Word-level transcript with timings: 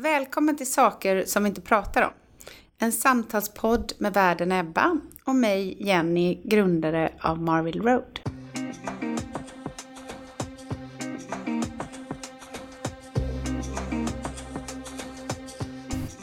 Välkommen 0.00 0.56
till 0.56 0.72
Saker 0.72 1.24
som 1.26 1.42
vi 1.42 1.48
inte 1.48 1.60
pratar 1.60 2.02
om. 2.02 2.10
En 2.78 2.92
samtalspodd 2.92 3.92
med 3.98 4.14
värden 4.14 4.52
Ebba 4.52 5.00
och 5.24 5.34
mig, 5.34 5.76
Jenny, 5.86 6.40
grundare 6.44 7.12
av 7.20 7.42
Marville 7.42 7.82
Road. 7.82 8.20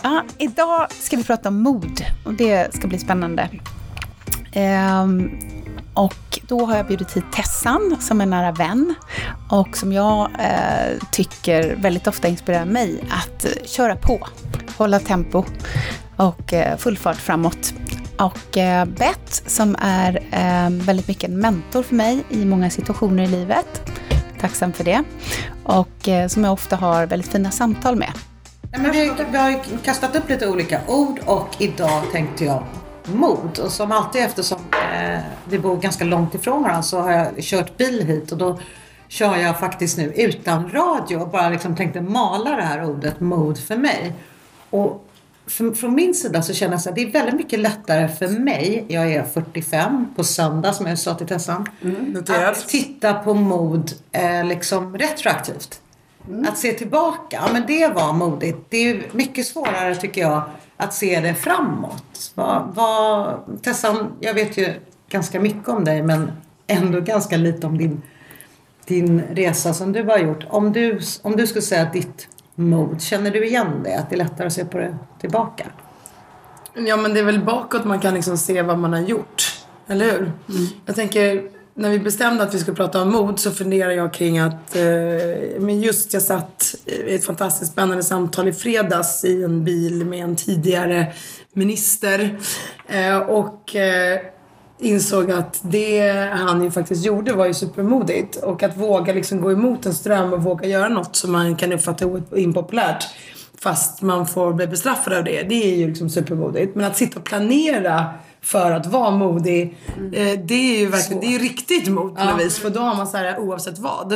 Ja, 0.03 0.23
idag 0.37 0.91
ska 0.91 1.17
vi 1.17 1.23
prata 1.23 1.49
om 1.49 1.61
mod 1.61 2.01
och 2.25 2.33
det 2.33 2.75
ska 2.75 2.87
bli 2.87 2.99
spännande. 2.99 3.49
Um, 4.55 5.54
och 5.95 6.39
då 6.47 6.65
har 6.65 6.77
jag 6.77 6.87
bjudit 6.87 7.17
hit 7.17 7.23
Tessan 7.33 7.97
som 7.99 8.21
är 8.21 8.25
nära 8.25 8.51
vän 8.51 8.95
och 9.49 9.77
som 9.77 9.93
jag 9.93 10.29
eh, 10.39 10.97
tycker 11.11 11.75
väldigt 11.75 12.07
ofta 12.07 12.27
inspirerar 12.27 12.65
mig 12.65 13.03
att 13.11 13.45
köra 13.67 13.95
på, 13.95 14.27
hålla 14.77 14.99
tempo 14.99 15.43
och 16.15 16.53
eh, 16.53 16.77
full 16.77 16.97
fart 16.97 17.17
framåt. 17.17 17.73
Och 18.17 18.57
eh, 18.57 18.85
Bett 18.85 19.43
som 19.45 19.75
är 19.79 20.15
eh, 20.31 20.85
väldigt 20.85 21.07
mycket 21.07 21.29
en 21.29 21.39
mentor 21.39 21.83
för 21.83 21.95
mig 21.95 22.23
i 22.29 22.45
många 22.45 22.69
situationer 22.69 23.23
i 23.23 23.27
livet. 23.27 23.91
Tacksam 24.41 24.73
för 24.73 24.83
det. 24.83 25.03
Och 25.63 26.09
eh, 26.09 26.27
som 26.27 26.43
jag 26.43 26.53
ofta 26.53 26.75
har 26.75 27.05
väldigt 27.05 27.31
fina 27.31 27.51
samtal 27.51 27.95
med. 27.95 28.11
Men 28.71 28.91
vi, 28.91 29.11
vi 29.31 29.37
har 29.37 29.49
ju 29.49 29.57
kastat 29.83 30.15
upp 30.15 30.29
lite 30.29 30.47
olika 30.47 30.81
ord 30.87 31.19
och 31.25 31.47
idag 31.57 32.01
tänkte 32.11 32.45
jag 32.45 32.63
mod. 33.05 33.59
Och 33.59 33.71
som 33.71 33.91
alltid 33.91 34.23
eftersom 34.23 34.59
vi 35.45 35.59
bor 35.59 35.77
ganska 35.77 36.03
långt 36.03 36.35
ifrån 36.35 36.63
varandra 36.63 36.83
så 36.83 36.99
har 36.99 37.11
jag 37.11 37.27
kört 37.39 37.77
bil 37.77 38.05
hit 38.05 38.31
och 38.31 38.37
då 38.37 38.59
kör 39.07 39.35
jag 39.35 39.59
faktiskt 39.59 39.97
nu 39.97 40.13
utan 40.15 40.69
radio 40.69 41.17
och 41.17 41.29
bara 41.29 41.49
liksom 41.49 41.75
tänkte 41.75 42.01
mala 42.01 42.55
det 42.55 42.61
här 42.61 42.89
ordet 42.89 43.19
mod 43.19 43.57
för 43.57 43.75
mig. 43.77 44.13
Och 44.69 45.05
för, 45.47 45.71
från 45.71 45.95
min 45.95 46.13
sida 46.13 46.41
så 46.41 46.53
känner 46.53 46.73
jag 46.73 46.89
att 46.89 46.95
det 46.95 47.01
är 47.01 47.11
väldigt 47.11 47.35
mycket 47.35 47.59
lättare 47.59 48.07
för 48.07 48.27
mig, 48.27 48.85
jag 48.87 49.11
är 49.11 49.23
45 49.23 50.07
på 50.15 50.23
söndag 50.23 50.73
som 50.73 50.85
jag 50.85 50.99
sa 50.99 51.13
till 51.15 51.27
Tessan, 51.27 51.69
Mm, 51.81 52.23
att 52.29 52.67
titta 52.67 53.13
på 53.13 53.33
mod 53.33 53.91
eh, 54.11 54.45
liksom 54.45 54.97
retroaktivt. 54.97 55.81
Att 56.47 56.57
se 56.57 56.73
tillbaka, 56.73 57.41
ja, 57.45 57.49
men 57.53 57.63
det 57.67 57.87
var 57.87 58.13
modigt. 58.13 58.57
Det 58.69 58.89
är 58.89 59.03
mycket 59.11 59.45
svårare 59.45 59.95
tycker 59.95 60.21
jag 60.21 60.41
att 60.77 60.93
se 60.93 61.19
det 61.19 61.33
framåt. 61.33 62.31
Vad, 62.35 62.71
vad, 62.75 63.39
Tessan, 63.61 64.11
jag 64.19 64.33
vet 64.33 64.57
ju 64.57 64.73
ganska 65.09 65.39
mycket 65.39 65.67
om 65.67 65.83
dig 65.83 66.03
men 66.03 66.31
ändå 66.67 67.01
ganska 67.01 67.37
lite 67.37 67.67
om 67.67 67.77
din, 67.77 68.01
din 68.85 69.21
resa 69.21 69.73
som 69.73 69.91
du 69.91 70.03
har 70.03 70.17
gjort. 70.17 70.45
Om 70.49 70.71
du, 70.71 70.99
om 71.21 71.35
du 71.35 71.47
skulle 71.47 71.61
säga 71.61 71.89
ditt 71.93 72.27
mod, 72.55 73.01
känner 73.01 73.31
du 73.31 73.45
igen 73.45 73.81
det? 73.83 73.95
Att 73.95 74.09
det 74.09 74.15
är 74.15 74.17
lättare 74.17 74.47
att 74.47 74.53
se 74.53 74.65
på 74.65 74.77
det 74.77 74.97
tillbaka? 75.19 75.65
Ja 76.73 76.97
men 76.97 77.13
det 77.13 77.19
är 77.19 77.23
väl 77.23 77.43
bakåt 77.43 77.85
man 77.85 77.99
kan 77.99 78.13
liksom 78.13 78.37
se 78.37 78.61
vad 78.61 78.77
man 78.77 78.93
har 78.93 79.01
gjort. 79.01 79.63
Eller 79.87 80.11
hur? 80.11 80.31
Jag 80.85 80.95
tänker, 80.95 81.49
när 81.77 81.89
vi 81.89 81.99
bestämde 81.99 82.43
att 82.43 82.53
vi 82.53 82.59
skulle 82.59 82.77
prata 82.77 83.01
om 83.01 83.11
mod 83.11 83.39
så 83.39 83.51
funderade 83.51 83.93
jag 83.93 84.13
kring 84.13 84.39
att, 84.39 84.75
eh, 84.75 84.83
men 85.59 85.81
just 85.81 86.13
jag 86.13 86.21
satt 86.23 86.75
i 86.85 87.15
ett 87.15 87.25
fantastiskt 87.25 87.71
spännande 87.71 88.03
samtal 88.03 88.47
i 88.47 88.53
fredags 88.53 89.25
i 89.25 89.43
en 89.43 89.63
bil 89.63 90.05
med 90.05 90.23
en 90.23 90.35
tidigare 90.35 91.13
minister. 91.53 92.39
Eh, 92.87 93.17
och 93.17 93.75
eh, 93.75 94.19
insåg 94.79 95.31
att 95.31 95.59
det 95.63 96.09
han 96.33 96.63
ju 96.63 96.71
faktiskt 96.71 97.05
gjorde 97.05 97.33
var 97.33 97.45
ju 97.45 97.53
supermodigt. 97.53 98.35
Och 98.35 98.63
att 98.63 98.77
våga 98.77 99.13
liksom 99.13 99.41
gå 99.41 99.51
emot 99.51 99.85
en 99.85 99.93
ström 99.93 100.33
och 100.33 100.43
våga 100.43 100.67
göra 100.67 100.89
något 100.89 101.15
som 101.15 101.31
man 101.31 101.55
kan 101.55 101.73
uppfatta 101.73 102.05
impopulärt. 102.35 103.03
Fast 103.61 104.01
man 104.01 104.27
får 104.27 104.53
bli 104.53 104.67
bestraffad 104.67 105.13
av 105.13 105.23
det. 105.23 105.43
Det 105.49 105.73
är 105.73 105.75
ju 105.75 105.87
liksom 105.87 106.09
supermodigt. 106.09 106.75
Men 106.75 106.85
att 106.85 106.97
sitta 106.97 107.19
och 107.19 107.25
planera 107.25 108.05
för 108.45 108.71
att 108.71 108.85
vara 108.85 109.11
modig. 109.11 109.77
Eh, 110.13 110.39
det 110.45 110.75
är 110.75 110.79
ju 110.79 110.87
verkligen, 110.87 111.21
det 111.21 111.35
är 111.35 111.39
riktigt 111.39 111.87
mod 111.87 112.15
på 112.15 112.23
något 112.23 112.41
vis. 112.41 112.59
För 112.59 112.69
då 112.69 112.79
har 112.79 112.95
man 112.95 113.07
så 113.07 113.17
här 113.17 113.39
oavsett 113.39 113.79
vad. 113.79 114.13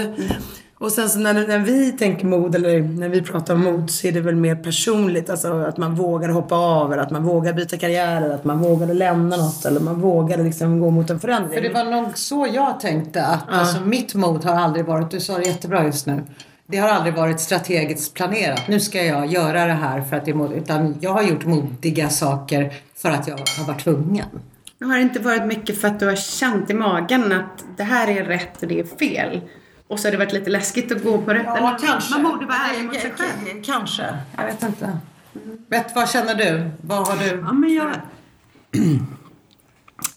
Och 0.77 0.91
sen 0.91 1.09
så 1.09 1.19
när, 1.19 1.33
när 1.33 1.59
vi 1.59 1.91
tänker 1.91 2.25
mod 2.25 2.55
eller 2.55 2.79
när 2.79 3.09
vi 3.09 3.21
pratar 3.21 3.53
om 3.53 3.63
mod 3.63 3.89
så 3.89 4.07
är 4.07 4.11
det 4.11 4.21
väl 4.21 4.35
mer 4.35 4.55
personligt. 4.55 5.29
Alltså 5.29 5.53
att 5.53 5.77
man 5.77 5.95
vågar 5.95 6.29
hoppa 6.29 6.55
av 6.55 6.93
eller 6.93 7.03
att 7.03 7.11
man 7.11 7.23
vågar 7.23 7.53
byta 7.53 7.77
karriär 7.77 8.21
eller 8.21 8.35
att 8.35 8.43
man 8.43 8.59
vågar 8.59 8.93
lämna 8.93 9.37
något 9.37 9.65
eller 9.65 9.79
man 9.79 10.01
vågar 10.01 10.37
liksom 10.37 10.79
gå 10.79 10.89
mot 10.89 11.09
en 11.09 11.19
förändring. 11.19 11.53
För 11.53 11.69
det 11.69 11.73
var 11.73 11.83
nog 11.83 12.17
så 12.17 12.47
jag 12.53 12.79
tänkte 12.79 13.25
att 13.25 13.49
alltså, 13.49 13.81
mitt 13.81 14.15
mod 14.15 14.45
har 14.45 14.55
aldrig 14.55 14.85
varit, 14.85 15.11
du 15.11 15.19
sa 15.19 15.37
det 15.37 15.45
jättebra 15.45 15.85
just 15.85 16.05
nu. 16.05 16.23
Det 16.71 16.77
har 16.77 16.89
aldrig 16.89 17.13
varit 17.13 17.39
strategiskt 17.39 18.13
planerat. 18.13 18.67
Nu 18.67 18.79
ska 18.79 19.03
jag 19.03 19.25
göra 19.25 19.65
det 19.65 19.73
här 19.73 20.01
för 20.01 20.15
att 20.15 20.25
det 20.25 20.31
är 20.31 20.35
modigt. 20.35 20.63
Utan 20.63 20.97
jag 21.01 21.13
har 21.13 21.23
gjort 21.23 21.45
modiga 21.45 22.09
saker 22.09 22.73
för 22.95 23.11
att 23.11 23.27
jag 23.27 23.37
har 23.37 23.67
varit 23.67 23.83
tvungen. 23.83 24.25
Har 24.81 24.95
det 24.95 25.01
inte 25.01 25.19
varit 25.19 25.45
mycket 25.45 25.81
för 25.81 25.87
att 25.87 25.99
du 25.99 26.05
har 26.05 26.15
känt 26.15 26.69
i 26.69 26.73
magen 26.73 27.31
att 27.31 27.65
det 27.77 27.83
här 27.83 28.07
är 28.07 28.23
rätt 28.23 28.61
och 28.61 28.67
det 28.67 28.79
är 28.79 28.83
fel? 28.83 29.41
Och 29.87 29.99
så 29.99 30.07
har 30.07 30.11
det 30.11 30.17
varit 30.17 30.33
lite 30.33 30.49
läskigt 30.49 30.91
att 30.91 31.03
gå 31.03 31.21
på 31.21 31.33
rätt? 31.33 31.47
eller? 31.57 32.21
Man 32.21 32.31
borde 32.31 32.45
vara 32.45 32.57
ärlig 32.57 32.85
mot 32.85 32.99
sig 32.99 33.13
själv. 33.17 33.63
Kanske. 33.63 34.17
Jag 34.37 34.45
vet 34.45 34.63
inte. 34.63 34.97
Vet, 35.67 35.95
vad 35.95 36.09
känner 36.09 36.35
du? 36.35 36.69
Vad 36.81 37.07
har 37.07 37.17
du? 37.17 37.43
Ja, 37.45 37.53
men 37.53 37.73
jag... 37.73 37.91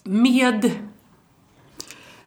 Med... 0.03 0.71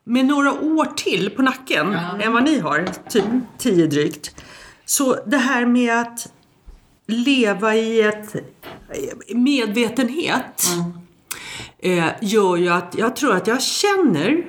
Med 0.09 0.27
några 0.27 0.53
år 0.53 0.85
till 0.97 1.31
på 1.31 1.43
nacken 1.43 1.93
än 2.21 2.33
vad 2.33 2.45
ni 2.45 2.59
har, 2.59 2.89
typ 3.09 3.25
tio 3.59 3.87
drygt. 3.87 4.35
Så 4.85 5.17
det 5.27 5.37
här 5.37 5.67
med 5.67 6.01
att 6.01 6.33
leva 7.07 7.75
i 7.75 8.01
ett 8.01 8.37
medvetenhet 9.35 10.69
eh, 11.79 12.09
gör 12.21 12.57
ju 12.57 12.69
att 12.69 12.95
jag 12.99 13.17
tror 13.17 13.37
att 13.37 13.47
jag 13.47 13.63
känner 13.63 14.47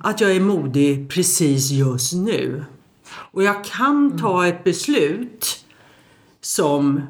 att 0.00 0.20
jag 0.20 0.36
är 0.36 0.40
modig 0.40 1.10
precis 1.10 1.70
just 1.70 2.12
nu. 2.12 2.64
Och 3.06 3.42
jag 3.42 3.64
kan 3.64 4.18
ta 4.18 4.46
ett 4.46 4.64
beslut 4.64 5.64
som 6.40 7.00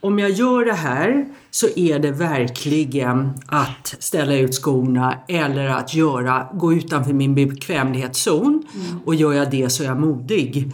om 0.00 0.18
jag 0.18 0.30
gör 0.30 0.64
det 0.64 0.72
här 0.72 1.26
så 1.50 1.66
är 1.76 1.98
det 1.98 2.10
verkligen 2.10 3.30
att 3.46 3.94
ställa 3.98 4.34
ut 4.36 4.54
skorna 4.54 5.18
eller 5.28 5.66
att 5.66 5.94
göra, 5.94 6.46
gå 6.54 6.72
utanför 6.74 7.12
min 7.12 7.34
bekvämlighetszon. 7.34 8.62
Och 9.04 9.14
gör 9.14 9.32
jag 9.32 9.50
det 9.50 9.70
så 9.70 9.82
är 9.82 9.86
jag 9.86 10.00
modig. 10.00 10.72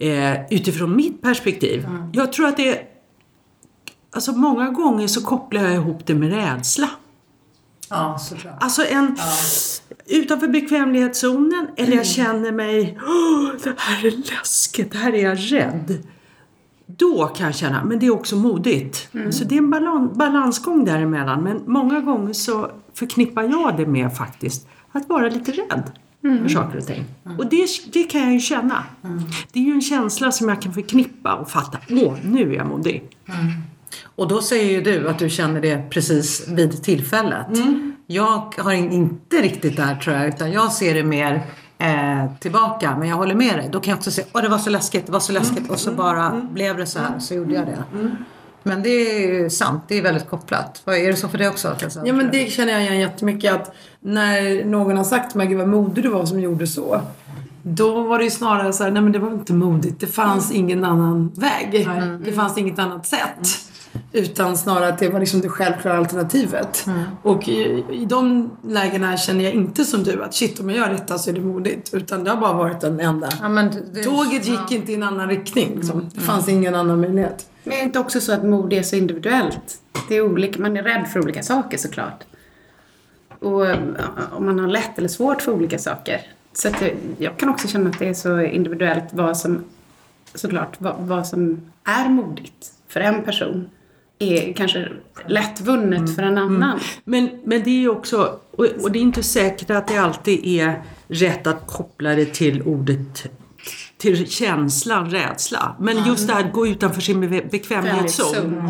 Eh, 0.00 0.32
utifrån 0.50 0.96
mitt 0.96 1.22
perspektiv. 1.22 1.86
Jag 2.12 2.32
tror 2.32 2.46
att 2.46 2.56
det 2.56 2.68
är, 2.68 2.82
alltså 4.12 4.32
många 4.32 4.70
gånger 4.70 5.06
så 5.06 5.22
kopplar 5.24 5.62
jag 5.62 5.74
ihop 5.74 6.06
det 6.06 6.14
med 6.14 6.30
rädsla. 6.32 6.90
Ja, 7.90 8.18
såklart. 8.18 8.56
Alltså 8.60 8.84
en 8.86 9.16
utanför 10.06 10.48
bekvämlighetszonen 10.48 11.66
eller 11.76 11.96
jag 11.96 12.06
känner 12.06 12.52
mig 12.52 12.98
"Åh, 13.06 13.50
det 13.64 13.74
här 13.78 14.06
är 14.06 14.10
läskigt, 14.10 14.92
det 14.92 14.98
här 14.98 15.12
är 15.12 15.22
jag 15.22 15.38
rädd. 15.52 15.98
Då 16.86 17.26
kan 17.26 17.46
jag 17.46 17.54
känna, 17.54 17.84
men 17.84 17.98
det 17.98 18.06
är 18.06 18.10
också 18.10 18.36
modigt. 18.36 19.08
Så 19.30 19.44
det 19.44 19.54
är 19.54 19.58
en 19.58 19.70
balan, 19.70 20.10
balansgång 20.14 20.84
däremellan. 20.84 21.42
Men 21.42 21.62
många 21.66 22.00
gånger 22.00 22.32
så 22.32 22.70
förknippar 22.94 23.42
jag 23.42 23.76
det 23.76 23.86
med 23.86 24.16
faktiskt 24.16 24.68
att 24.92 25.08
vara 25.08 25.28
lite 25.28 25.52
rädd 25.52 25.90
för 26.20 26.48
saker 26.48 26.78
och 26.78 26.86
ting. 26.86 27.04
Och 27.38 27.46
det, 27.50 27.66
det 27.92 28.02
kan 28.04 28.20
jag 28.20 28.32
ju 28.32 28.40
känna. 28.40 28.84
Det 29.52 29.58
är 29.60 29.64
ju 29.64 29.72
en 29.72 29.80
känsla 29.80 30.32
som 30.32 30.48
jag 30.48 30.62
kan 30.62 30.72
förknippa 30.74 31.34
och 31.34 31.50
fatta, 31.50 31.78
åh, 31.90 32.14
nu 32.24 32.52
är 32.52 32.56
jag 32.56 32.66
modig. 32.66 33.08
Och 34.16 34.28
då 34.28 34.42
säger 34.42 34.70
ju 34.72 34.80
du 34.80 35.08
att 35.08 35.18
du 35.18 35.30
känner 35.30 35.60
det 35.60 35.90
precis 35.90 36.48
vid 36.48 36.82
tillfället. 36.82 37.46
Jag 38.06 38.54
har 38.58 38.72
in- 38.72 38.92
inte 38.92 39.36
riktigt 39.36 39.76
där 39.76 39.96
tror 39.96 40.16
jag, 40.16 40.28
utan 40.28 40.52
jag 40.52 40.72
ser 40.72 40.94
det 40.94 41.02
mer 41.04 41.42
eh, 41.84 42.30
tillbaka. 42.40 42.96
Men 42.98 43.08
jag 43.08 43.16
håller 43.16 43.34
med 43.34 43.58
dig. 43.58 43.68
Då 43.72 43.80
kan 43.80 43.90
jag 43.90 43.98
också 43.98 44.10
säga, 44.10 44.26
åh 44.32 44.42
det 44.42 44.48
var 44.48 44.58
så 44.58 44.70
läskigt, 44.70 45.06
det 45.06 45.12
var 45.12 45.20
så 45.20 45.32
läskigt. 45.32 45.70
Och 45.70 45.78
så 45.78 45.92
bara 45.92 46.40
blev 46.50 46.76
det 46.76 46.86
så 46.86 46.98
här, 46.98 47.18
så 47.18 47.34
gjorde 47.34 47.54
jag 47.54 47.66
det. 47.66 47.84
Men 48.62 48.82
det 48.82 48.88
är 48.88 49.28
ju 49.28 49.50
sant, 49.50 49.82
det 49.88 49.98
är 49.98 50.02
väldigt 50.02 50.28
kopplat. 50.30 50.82
Är 50.86 51.06
det 51.06 51.16
så 51.16 51.28
för 51.28 51.38
dig 51.38 51.48
också? 51.48 51.74
Tessa? 51.78 52.06
Ja 52.06 52.12
men 52.12 52.30
det 52.32 52.50
känner 52.50 52.72
jag 52.72 52.82
igen 52.82 53.00
jättemycket 53.00 53.54
att 53.54 53.74
när 54.00 54.64
någon 54.64 54.96
har 54.96 55.04
sagt 55.04 55.34
mig, 55.34 55.46
gud 55.46 55.58
vad 55.58 55.68
modig 55.68 56.04
du 56.04 56.08
var 56.08 56.26
som 56.26 56.40
gjorde 56.40 56.66
så. 56.66 57.00
Då 57.62 58.02
var 58.02 58.18
det 58.18 58.24
ju 58.24 58.30
snarare 58.30 58.72
så 58.72 58.84
här, 58.84 58.90
nej 58.90 59.02
men 59.02 59.12
det 59.12 59.18
var 59.18 59.30
inte 59.30 59.52
modigt. 59.52 60.00
Det 60.00 60.06
fanns 60.06 60.52
ingen 60.52 60.84
annan 60.84 61.32
väg. 61.36 61.88
Det 62.24 62.32
fanns 62.32 62.58
inget 62.58 62.78
annat 62.78 63.06
sätt. 63.06 63.48
Utan 64.12 64.56
snarare 64.56 64.88
att 64.88 64.98
det 64.98 65.08
var 65.08 65.20
liksom 65.20 65.40
det 65.40 65.48
självklara 65.48 65.98
alternativet. 65.98 66.86
Och 67.22 67.48
i, 67.48 67.84
i 67.90 68.04
de 68.04 68.50
lägena 68.66 69.16
känner 69.16 69.44
jag 69.44 69.52
inte 69.52 69.84
som 69.84 70.02
du 70.04 70.22
att 70.22 70.34
shit 70.34 70.60
om 70.60 70.70
jag 70.70 70.78
gör 70.78 70.88
detta 70.88 71.18
så 71.18 71.30
är 71.30 71.34
det 71.34 71.40
modigt. 71.40 71.94
Utan 71.94 72.24
det 72.24 72.30
har 72.30 72.36
bara 72.36 72.52
varit 72.52 72.80
den 72.80 73.00
enda. 73.00 73.28
Ja, 73.42 73.48
men 73.48 73.70
det- 73.92 74.02
Tåget 74.02 74.46
gick 74.48 74.70
inte 74.72 74.92
i 74.92 74.94
en 74.94 75.02
annan 75.02 75.28
riktning. 75.28 75.74
Liksom. 75.76 76.10
Det 76.14 76.20
fanns 76.20 76.48
ingen 76.48 76.74
annan 76.74 77.00
möjlighet. 77.00 77.46
Men 77.64 77.72
är 77.72 77.76
det 77.78 77.82
inte 77.84 77.98
också 77.98 78.20
så 78.20 78.32
att 78.32 78.44
mod 78.44 78.72
är 78.72 78.82
så 78.82 78.96
individuellt? 78.96 79.78
Det 80.08 80.14
är 80.14 80.20
olika, 80.22 80.60
man 80.62 80.76
är 80.76 80.82
rädd 80.82 81.06
för 81.12 81.20
olika 81.20 81.42
saker 81.42 81.78
såklart. 81.78 82.24
Och 83.38 83.66
eh, 83.66 83.78
om 84.32 84.46
man 84.46 84.58
har 84.58 84.68
lätt 84.68 84.98
eller 84.98 85.08
svårt 85.08 85.42
för 85.42 85.52
olika 85.52 85.78
saker. 85.78 86.20
Så 86.52 86.68
att 86.68 86.80
jag, 86.82 86.92
jag 87.18 87.36
kan 87.36 87.48
också 87.48 87.68
känna 87.68 87.90
att 87.90 87.98
det 87.98 88.08
är 88.08 88.14
så 88.14 88.40
individuellt 88.40 89.04
vad 89.10 89.36
som, 89.36 89.64
såklart, 90.34 90.76
vad, 90.78 90.94
vad 90.98 91.26
som 91.26 91.60
är 91.84 92.08
modigt 92.08 92.72
för 92.88 93.00
en 93.00 93.22
person 93.22 93.70
är 94.18 94.52
kanske 94.52 94.88
lättvunnet 95.28 96.14
för 96.16 96.22
en 96.22 96.38
annan. 96.38 96.80
Men, 97.04 97.30
men 97.44 97.62
det 97.62 97.70
är 97.70 97.80
ju 97.80 97.88
också, 97.88 98.38
och, 98.50 98.66
och 98.82 98.92
det 98.92 98.98
är 98.98 99.02
inte 99.02 99.22
säkert 99.22 99.70
att 99.70 99.88
det 99.88 99.96
alltid 99.96 100.46
är 100.46 100.82
rätt 101.08 101.46
att 101.46 101.66
koppla 101.66 102.14
det 102.14 102.34
till 102.34 102.62
ordet 102.62 103.26
till 103.96 104.30
känslan 104.30 105.10
rädsla. 105.10 105.76
Men 105.80 106.06
just 106.06 106.28
det 106.28 106.34
här 106.34 106.44
att 106.44 106.52
gå 106.52 106.66
utanför 106.66 107.00
sin 107.00 107.20
bekvämlighetszon. 107.50 108.62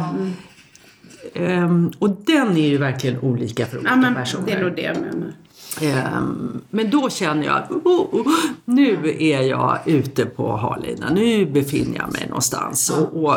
Ehm, 1.35 1.93
och 1.99 2.11
den 2.11 2.57
är 2.57 2.69
ju 2.69 2.79
verkligen 2.79 3.19
olika 3.19 3.67
för 3.67 3.77
olika 3.77 3.91
Ja, 3.91 3.97
men 3.97 4.15
personer. 4.15 4.47
det 4.47 4.53
är 4.53 4.65
nog 4.65 4.77
det 4.77 4.83
jag 4.83 4.97
menar. 4.97 5.33
Ehm, 5.81 6.61
men 6.71 6.91
då 6.91 7.11
känner 7.11 7.47
jag 7.47 7.57
att 7.57 7.71
oh, 7.71 8.15
oh, 8.15 8.27
nu 8.65 9.17
är 9.19 9.43
jag 9.43 9.79
ute 9.87 10.27
på 10.27 10.57
harlina. 10.57 11.11
Nu 11.11 11.47
befinner 11.47 11.99
jag 11.99 12.13
mig 12.13 12.27
någonstans. 12.29 12.91
Och, 12.91 13.25
och, 13.25 13.37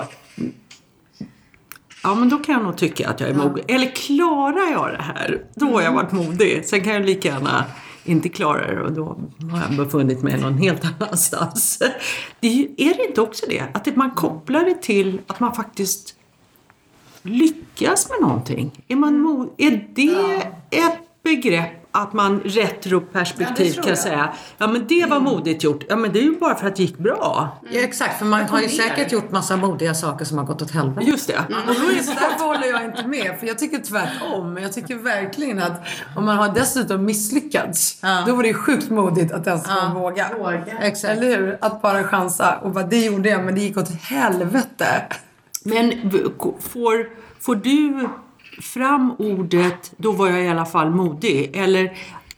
ja, 2.07 2.15
men 2.15 2.29
då 2.29 2.37
kan 2.37 2.55
jag 2.55 2.63
nog 2.63 2.77
tycka 2.77 3.09
att 3.09 3.19
jag 3.19 3.29
är 3.29 3.33
modig. 3.33 3.63
Eller 3.67 3.95
klarar 3.95 4.71
jag 4.71 4.91
det 4.91 5.03
här, 5.03 5.41
då 5.55 5.65
har 5.65 5.81
jag 5.81 5.91
varit 5.91 6.11
modig. 6.11 6.65
Sen 6.65 6.83
kan 6.83 6.93
jag 6.93 7.05
lika 7.05 7.27
gärna 7.27 7.65
inte 8.03 8.29
klara 8.29 8.75
det 8.75 8.81
och 8.81 8.91
då 8.91 9.03
har 9.51 9.61
jag 9.69 9.77
befunnit 9.85 10.23
mig 10.23 10.41
någon 10.41 10.57
helt 10.57 10.81
annanstans. 10.85 11.81
Det 12.39 12.47
är, 12.47 12.51
ju, 12.51 12.63
är 12.77 12.93
det 12.93 13.07
inte 13.07 13.21
också 13.21 13.45
det? 13.49 13.63
Att 13.73 13.95
man 13.95 14.11
kopplar 14.11 14.65
det 14.65 14.81
till 14.81 15.21
att 15.27 15.39
man 15.39 15.55
faktiskt 15.55 16.15
lyckas 17.21 18.09
med 18.09 18.27
någonting? 18.27 18.83
Är, 18.87 18.95
man 18.95 19.49
är 19.57 19.89
det 19.95 20.51
ett 20.77 21.23
begrepp 21.23 21.76
att 21.97 22.13
man 22.13 22.39
retroperspektiv 22.39 23.73
kan 23.73 23.97
säga 23.97 24.33
ja 24.57 24.67
men 24.67 24.87
det 24.87 25.05
var 25.05 25.19
modigt 25.19 25.63
gjort. 25.63 25.83
Ja 25.89 25.95
men 25.95 26.13
det 26.13 26.19
är 26.19 26.23
ju 26.23 26.39
bara 26.39 26.55
för 26.55 26.67
att 26.67 26.75
det 26.75 26.83
gick 26.83 26.97
bra. 26.97 27.59
Ja, 27.71 27.81
exakt, 27.81 28.19
för 28.19 28.25
man 28.25 28.41
har 28.41 28.61
ju 28.61 28.69
säkert 28.69 29.11
gjort 29.11 29.31
massa 29.31 29.57
modiga 29.57 29.93
saker 29.93 30.25
som 30.25 30.37
har 30.37 30.45
gått 30.45 30.61
åt 30.61 30.71
helvete. 30.71 31.11
Just 31.11 31.27
det. 31.27 31.37
Och 31.67 31.75
då 31.75 31.89
är 31.89 31.95
därför 31.95 32.45
håller 32.45 32.67
jag 32.67 32.85
inte 32.85 33.07
med. 33.07 33.39
För 33.39 33.47
jag 33.47 33.59
tycker 33.59 33.77
tvärtom. 33.77 34.57
Jag 34.57 34.73
tycker 34.73 34.95
verkligen 34.95 35.59
att 35.59 35.81
om 36.15 36.25
man 36.25 36.37
har 36.37 36.53
dessutom 36.53 37.05
misslyckats. 37.05 38.01
Då 38.27 38.35
var 38.35 38.43
det 38.43 38.53
sjukt 38.53 38.89
modigt 38.89 39.31
att 39.31 39.47
ens 39.47 39.63
ja. 39.67 39.91
våga. 39.95 40.29
Exakt. 40.81 41.17
Eller 41.17 41.37
hur? 41.37 41.57
Att 41.61 41.81
bara 41.81 42.03
chansa. 42.03 42.57
Och 42.63 42.71
bara, 42.71 42.83
det 42.83 43.05
gjorde 43.05 43.29
jag 43.29 43.43
men 43.43 43.55
det 43.55 43.61
gick 43.61 43.77
åt 43.77 43.89
helvete. 44.01 45.03
Men 45.63 46.11
får, 46.59 47.09
får 47.39 47.55
du 47.55 48.09
fram 48.61 49.15
ordet 49.17 49.93
då 49.97 50.11
var 50.11 50.27
jag 50.27 50.45
i 50.45 50.49
alla 50.49 50.65
fall 50.65 50.89
modig? 50.89 51.51
Eller 51.53 51.97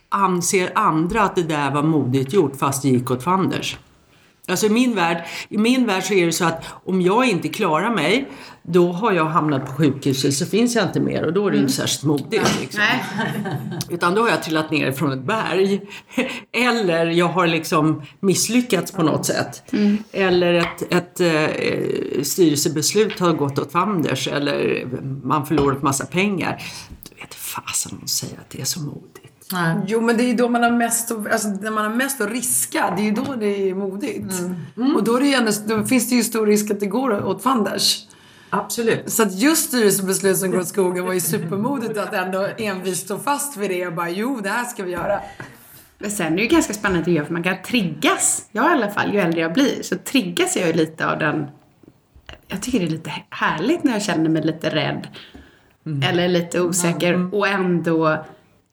anser 0.09 0.71
andra 0.75 1.21
att 1.21 1.35
det 1.35 1.43
där 1.43 1.71
var 1.71 1.83
modigt 1.83 2.33
gjort 2.33 2.55
fast 2.55 2.81
det 2.81 2.89
gick 2.89 3.11
åt 3.11 3.23
fanders? 3.23 3.77
Alltså 4.49 4.65
i 4.65 4.69
min, 4.69 4.95
värld, 4.95 5.23
I 5.49 5.57
min 5.57 5.85
värld 5.85 6.03
så 6.03 6.13
är 6.13 6.25
det 6.25 6.31
så 6.31 6.45
att 6.45 6.65
om 6.85 7.01
jag 7.01 7.25
inte 7.25 7.47
klarar 7.47 7.95
mig 7.95 8.29
då 8.71 8.91
har 8.91 9.11
jag 9.11 9.25
hamnat 9.25 9.65
på 9.65 9.71
sjukhuset 9.71 10.33
så 10.33 10.45
finns 10.45 10.75
jag 10.75 10.85
inte 10.85 10.99
mer 10.99 11.25
och 11.25 11.33
då 11.33 11.47
är 11.47 11.51
det 11.51 11.57
inte 11.57 11.73
särskilt 11.73 12.03
modigt. 12.03 12.59
Liksom. 12.61 12.81
Utan 13.89 14.15
då 14.15 14.21
har 14.21 14.29
jag 14.29 14.43
trillat 14.43 14.71
ner 14.71 14.91
från 14.91 15.11
ett 15.11 15.23
berg. 15.23 15.81
Eller 16.51 17.05
jag 17.05 17.27
har 17.27 17.47
liksom 17.47 18.01
misslyckats 18.19 18.91
på 18.91 19.03
något 19.03 19.25
sätt. 19.25 19.63
Eller 20.11 20.53
ett, 20.53 20.93
ett 20.93 21.19
eh, 21.19 22.21
styrelsebeslut 22.23 23.19
har 23.19 23.33
gått 23.33 23.59
åt 23.59 23.71
fanders. 23.71 24.27
Eller 24.27 24.87
man 25.23 25.45
förlorat 25.45 25.81
massa 25.81 26.05
pengar. 26.05 26.63
Du 27.09 27.21
vet 27.21 27.33
fasen 27.35 27.97
hon 27.99 28.07
säger 28.07 28.37
att 28.37 28.49
det 28.49 28.61
är 28.61 28.65
så 28.65 28.79
modigt. 28.79 29.18
Nej. 29.53 29.75
Jo 29.87 30.01
men 30.01 30.17
det 30.17 30.23
är 30.23 30.27
ju 30.27 30.35
då 30.35 30.49
man 30.49 30.63
har 30.63 30.71
mest, 30.71 31.11
alltså, 31.11 31.47
när 31.47 31.71
man 31.71 31.85
har 31.85 31.95
mest 31.95 32.21
att 32.21 32.29
riska. 32.29 32.93
Det 32.95 33.01
är 33.01 33.05
ju 33.05 33.11
då 33.11 33.35
det 33.35 33.69
är 33.69 33.75
modigt. 33.75 34.33
Och 34.95 35.03
då, 35.03 35.15
är 35.15 35.19
det 35.19 35.27
ju 35.27 35.33
ändå, 35.33 35.51
då 35.67 35.83
finns 35.83 36.09
det 36.09 36.15
ju 36.15 36.23
stor 36.23 36.47
risk 36.47 36.71
att 36.71 36.79
det 36.79 36.85
går 36.85 37.25
åt 37.25 37.43
fanders. 37.43 38.05
Absolut. 38.49 39.11
Så 39.11 39.23
att 39.23 39.33
just 39.39 39.67
styrelsebeslut 39.67 40.37
som 40.37 40.51
går 40.51 40.59
åt 40.59 40.67
skogen 40.67 41.05
var 41.05 41.13
ju 41.13 41.19
supermodigt 41.19 41.97
att 41.97 42.13
ändå 42.13 42.47
envist 42.57 43.05
stå 43.05 43.17
fast 43.17 43.57
vid 43.57 43.69
det 43.69 43.87
och 43.87 43.93
bara 43.93 44.09
jo, 44.09 44.39
det 44.43 44.49
här 44.49 44.65
ska 44.65 44.83
vi 44.83 44.91
göra. 44.91 45.19
Men 45.97 46.11
sen 46.11 46.33
är 46.33 46.35
det 46.35 46.41
ju 46.41 46.47
ganska 46.47 46.73
spännande 46.73 47.01
att 47.01 47.07
göra 47.07 47.25
för 47.25 47.33
man 47.33 47.43
kan 47.43 47.61
triggas. 47.65 48.45
Jag 48.51 48.65
i 48.65 48.67
alla 48.67 48.89
fall, 48.89 49.13
ju 49.13 49.19
äldre 49.19 49.41
jag 49.41 49.53
blir, 49.53 49.83
så 49.83 49.95
triggas 49.95 50.57
jag 50.57 50.67
ju 50.67 50.73
lite 50.73 51.11
av 51.11 51.19
den... 51.19 51.47
Jag 52.47 52.61
tycker 52.61 52.79
det 52.79 52.85
är 52.85 52.89
lite 52.89 53.13
härligt 53.29 53.83
när 53.83 53.91
jag 53.91 54.01
känner 54.01 54.29
mig 54.29 54.41
lite 54.41 54.69
rädd. 54.69 55.07
Eller 56.03 56.27
lite 56.27 56.61
osäker 56.61 57.35
och 57.35 57.47
ändå 57.47 58.25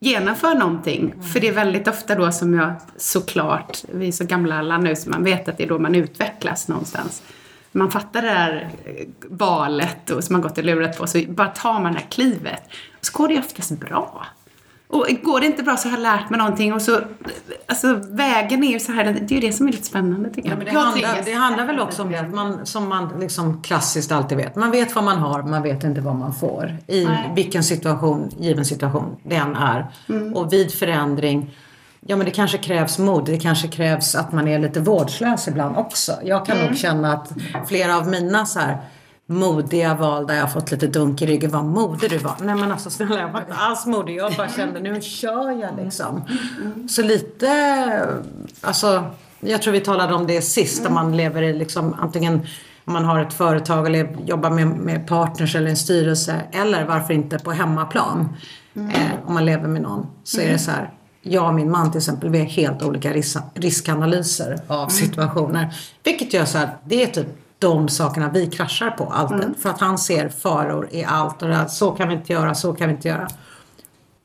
genomför 0.07 0.55
någonting. 0.55 1.15
För 1.33 1.41
det 1.41 1.49
är 1.49 1.53
väldigt 1.53 1.89
ofta 1.89 2.15
då 2.15 2.33
som 2.33 2.55
jag 2.55 2.73
såklart, 2.97 3.85
vi 3.93 4.09
är 4.09 4.13
så 4.13 4.25
gamla 4.25 4.59
alla 4.59 4.79
nu 4.79 4.97
så 4.97 5.11
man 5.11 5.25
vet 5.25 5.49
att 5.49 5.59
det 5.59 5.65
är 5.65 5.69
då 5.69 5.79
man 5.79 5.95
utvecklas 5.95 6.69
någonstans. 6.69 7.23
Man 7.73 7.91
fattar 7.91 8.23
det 8.23 8.29
här 8.29 8.71
eh, 8.85 9.07
valet 9.29 10.11
och 10.11 10.25
som 10.25 10.33
man 10.33 10.43
gått 10.43 10.59
och 10.59 10.65
lurat 10.65 10.99
på 10.99 11.07
så 11.07 11.23
bara 11.29 11.49
tar 11.49 11.81
man 11.81 11.93
det 11.93 11.99
här 11.99 12.11
klivet. 12.11 12.63
Och 12.99 13.07
så 13.07 13.19
går 13.19 13.29
det 13.29 13.39
oftast 13.39 13.71
bra. 13.71 14.27
Och 14.89 15.07
går 15.23 15.41
det 15.41 15.47
inte 15.47 15.63
bra 15.63 15.77
så 15.77 15.89
har 15.89 15.97
jag 15.97 16.03
lärt 16.03 16.31
mig 16.31 16.39
någonting 16.39 16.73
och 16.75 16.83
så, 16.83 17.01
alltså 17.67 17.95
vägen 18.11 18.65
är 18.65 18.73
ju 18.73 18.81
så 18.81 18.93
här, 18.93 19.05
det 19.05 19.35
är 19.35 19.41
ju 19.41 19.47
det 19.47 19.53
som 19.53 19.69
är 19.69 19.73
lite 19.73 19.85
spännande 19.87 20.31
tycker 20.31 20.49
jag. 20.49 20.59
Men 20.59 20.67
det, 20.67 20.73
Jag 20.73 20.81
handlar, 20.81 21.23
det 21.25 21.33
handlar 21.33 21.67
väl 21.67 21.81
också 21.81 22.03
om 22.03 22.13
det 22.13 22.19
att 22.21 22.35
man, 22.35 22.67
som 22.67 22.89
man 22.89 23.21
liksom 23.21 23.63
klassiskt 23.63 24.13
alltid 24.13 24.39
vet. 24.39 24.57
Man 24.57 24.71
vet 24.71 24.95
vad 24.95 25.05
man 25.05 25.19
har, 25.19 25.43
man 25.43 25.63
vet 25.63 25.85
inte 25.85 26.01
vad 26.01 26.15
man 26.17 26.35
får. 26.35 26.77
I 26.87 27.05
Nej. 27.05 27.33
vilken 27.37 27.65
situation, 27.65 28.31
given 28.39 28.65
situation 28.65 29.17
det 29.23 29.37
än 29.37 29.57
är. 29.57 29.87
Mm. 30.09 30.35
Och 30.35 30.53
vid 30.53 30.73
förändring, 30.75 31.55
ja 32.01 32.17
men 32.17 32.25
det 32.25 32.31
kanske 32.33 32.59
krävs 32.59 32.99
mod. 32.99 33.25
Det 33.27 33.39
kanske 33.39 33.69
krävs 33.69 34.15
att 34.15 34.33
man 34.33 34.49
är 34.49 34.59
lite 34.59 34.81
vårdslös 34.81 35.49
ibland 35.49 35.77
också. 35.77 36.13
Jag 36.25 36.47
kan 36.47 36.57
Mm. 36.57 36.69
nog 36.69 36.79
känna 36.79 37.13
att 37.13 37.33
flera 37.69 37.97
av 37.97 38.09
mina 38.09 38.47
så 38.47 38.59
här 38.61 38.79
modiga 39.27 39.95
val 39.95 40.27
där 40.27 40.35
jag 40.35 40.43
har 40.43 40.49
fått 40.49 40.71
lite 40.71 40.87
dunk 40.87 41.23
i 41.23 41.27
ryggen. 41.27 41.51
Vad 41.51 41.65
modig 41.65 42.11
du 42.11 42.19
var. 42.19 42.35
Nej 42.41 42.55
men 42.55 42.73
alltså 42.73 42.91
snälla 42.91 43.21
jag 43.21 43.33
var 43.33 43.41
inte 43.41 43.55
alls 43.55 43.87
modig. 43.87 44.17
Jag 44.17 44.33
bara 44.37 44.49
kände 44.49 44.81
nu 44.81 45.01
kör 45.01 45.51
jag 45.61 45.85
liksom. 45.85 46.25
Så 46.89 47.03
lite, 47.03 47.49
alltså 48.61 49.05
jag 49.41 49.63
tror 49.63 49.73
vi 49.73 49.81
talade 49.81 50.15
om 50.15 50.27
det 50.27 50.43
sist. 50.43 50.83
Där 50.83 50.91
man 50.91 51.17
lever 51.17 51.43
i 51.43 51.53
liksom 51.53 51.95
antingen 51.99 52.47
om 52.85 52.93
man 52.93 53.05
har 53.05 53.21
ett 53.21 53.33
företag 53.35 53.87
eller 53.87 54.17
jobbar 54.27 54.51
med, 54.51 54.67
med 54.67 55.07
partners 55.07 55.57
eller 55.57 55.71
en 55.71 55.77
styrelse. 55.77 56.41
Eller 56.53 56.85
varför 56.85 57.15
inte 57.15 57.39
på 57.39 57.53
hemmaplan. 57.53 58.29
Eh, 58.75 59.11
om 59.27 59.35
man 59.35 59.45
lever 59.45 59.69
med 59.69 59.83
någon. 59.83 60.07
Så 60.25 60.41
är 60.41 60.53
det 60.53 60.59
så 60.59 60.71
här. 60.71 60.91
Jag 61.23 61.47
och 61.47 61.55
min 61.55 61.71
man 61.71 61.91
till 61.91 61.99
exempel, 61.99 62.31
vi 62.31 62.39
har 62.39 62.47
helt 62.47 62.83
olika 62.83 63.13
ris- 63.13 63.37
riskanalyser 63.55 64.59
av 64.67 64.89
situationer. 64.89 65.75
Vilket 66.05 66.35
gör 66.35 66.45
så 66.45 66.59
att 66.59 66.81
det 66.85 67.03
är 67.03 67.07
typ 67.07 67.27
de 67.59 67.89
sakerna 67.89 68.31
vi 68.31 68.47
kraschar 68.47 68.91
på 68.91 69.05
alltid. 69.05 69.55
För 69.59 69.71
att 69.71 69.81
han 69.81 69.99
ser 69.99 70.29
faror 70.29 70.89
i 70.91 71.05
allt 71.05 71.43
och 71.43 71.49
det 71.49 71.55
här, 71.55 71.67
så 71.67 71.91
kan 71.91 72.09
vi 72.09 72.15
inte 72.15 72.33
göra, 72.33 72.55
så 72.55 72.73
kan 72.75 72.89
vi 72.89 72.95
inte 72.95 73.09
göra. 73.09 73.29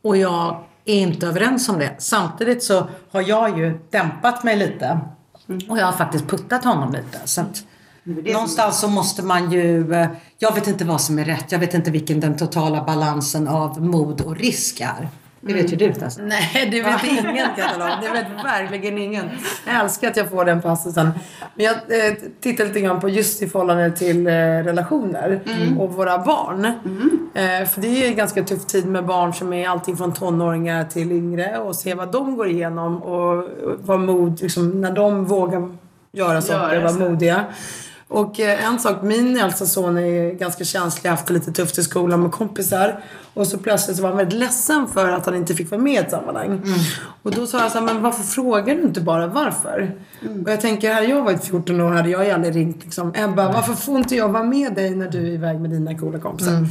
Och 0.04 0.18
jag 0.18 0.64
är 0.86 1.00
inte 1.00 1.28
överens 1.28 1.70
om 1.70 1.80
det. 1.80 1.96
Samtidigt 1.98 2.64
så 2.64 2.88
har 3.12 3.22
jag 3.22 3.60
ju 3.60 3.80
dämpat 3.90 4.44
mig 4.44 4.56
lite. 4.58 5.00
Och 5.70 5.78
jag 5.78 5.86
har 5.86 5.94
faktiskt 5.94 6.28
puttat 6.28 6.64
honom 6.64 6.92
lite. 6.94 7.20
Så 7.26 7.42
att 7.42 7.64
någonstans 8.04 8.80
så 8.80 8.88
måste 8.88 9.24
man 9.26 9.52
ju... 9.52 9.94
eh, 9.94 10.08
Jag 10.38 10.54
vet 10.56 10.68
inte 10.68 10.86
vad 10.86 11.02
som 11.02 11.20
är 11.20 11.26
rätt. 11.26 11.52
Jag 11.52 11.60
vet 11.60 11.74
inte 11.74 11.92
vilken 11.92 12.20
den 12.20 12.38
totala 12.38 12.84
balansen 12.84 13.48
av 13.48 13.82
mod 13.82 14.22
och 14.22 14.36
risk 14.36 14.82
är. 14.82 15.10
Det 15.42 15.54
vet 15.54 15.74
ju 15.74 15.76
du 15.76 15.94
Tessa. 15.94 16.22
Nej, 16.22 16.68
det 16.72 16.82
vet 16.82 17.04
ingen 17.04 17.24
kan 17.24 17.36
jag 17.36 17.72
tala 17.72 17.86
om. 17.86 18.02
Det 18.02 18.10
vet 18.10 18.46
verkligen 18.46 18.98
ingen. 18.98 19.30
Jag 19.66 19.80
älskar 19.80 20.08
att 20.08 20.18
jag 20.18 20.30
får 20.30 20.46
den 20.46 20.62
passusen. 20.62 21.10
Men 21.56 21.66
jag 21.66 21.76
eh, 21.76 22.14
tittar 22.42 22.66
lite 22.66 22.82
grann 22.82 23.00
på 23.00 23.10
just 23.10 23.42
i 23.42 23.48
förhållande 23.48 23.92
till 23.92 24.28
eh, 24.28 24.32
relationer 24.32 25.40
och 25.80 25.94
våra 25.94 26.18
barn. 26.18 26.66
Eh, 26.66 27.68
för 27.68 27.82
det 27.82 27.88
är 27.88 27.98
ju 27.98 28.06
en 28.06 28.16
ganska 28.16 28.44
tuff 28.44 28.66
tid 28.66 28.86
med 28.86 29.06
barn 29.06 29.34
som 29.34 29.54
är 29.54 29.70
allting 29.70 29.98
från 29.98 30.14
tonåringar 30.14 30.84
till 30.84 31.12
yngre 31.12 31.58
och 31.58 31.76
se 31.76 31.94
vad 31.94 32.12
de 32.12 32.38
går 32.38 32.48
igenom 32.48 33.04
och, 33.04 33.38
och 33.38 33.80
vara 33.80 33.98
mod, 33.98 34.42
liksom, 34.42 34.82
när 34.82 34.92
de 34.92 35.26
vågar 35.26 35.78
göra 36.12 36.42
saker 36.42 36.78
och 36.78 36.84
vara 36.84 37.10
modiga. 37.10 37.46
Och 38.12 38.40
eh, 38.40 38.66
en 38.66 38.80
sak, 38.80 39.02
min 39.02 39.38
äldsta 39.38 39.66
son 39.66 39.98
är 39.98 40.34
ganska 40.34 40.64
känslig, 40.64 41.10
haft 41.10 41.28
det 41.28 41.34
lite 41.34 41.52
tufft 41.52 41.78
i 41.78 41.84
skolan 41.84 42.22
med 42.22 42.32
kompisar. 42.32 43.04
Och 43.34 43.48
så 43.48 43.58
plötsligt 43.58 43.98
så 43.98 44.04
var 44.04 44.10
han 44.10 44.18
väldigt 44.18 44.40
ledsen 44.40 44.88
för 44.88 45.12
att 45.12 45.26
han 45.26 45.36
inte 45.36 45.56
fick 45.56 45.72
vara 45.72 45.82
med 45.82 45.94
i 45.94 45.98
ett 45.98 46.12
sammanhang. 46.12 46.62
Och 47.24 47.32
då 47.32 47.48
sa 47.48 47.62
jag 47.62 47.72
så 47.72 47.80
här, 47.80 47.86
men 47.86 48.02
varför 48.02 48.24
frågar 48.24 48.76
du 48.76 48.82
inte 48.82 49.02
bara 49.02 49.28
varför? 49.28 49.96
Och 50.44 50.52
jag 50.52 50.62
tänker, 50.62 50.94
hade 50.94 51.06
jag 51.06 51.24
varit 51.24 51.44
14 51.44 51.82
år 51.82 51.92
hade 51.92 52.10
jag 52.10 52.30
aldrig 52.30 52.56
ringt 52.56 52.84
liksom, 52.84 53.14
Ebba, 53.16 53.52
varför 53.52 53.74
får 53.74 53.98
inte 53.98 54.16
jag 54.16 54.30
vara 54.30 54.44
med 54.44 54.74
dig 54.74 54.96
när 54.96 55.10
du 55.10 55.20
är 55.20 55.32
iväg 55.32 55.60
med 55.60 55.70
dina 55.70 55.98
coola 55.98 56.20
kompisar? 56.20 56.54
Eh, 56.54 56.64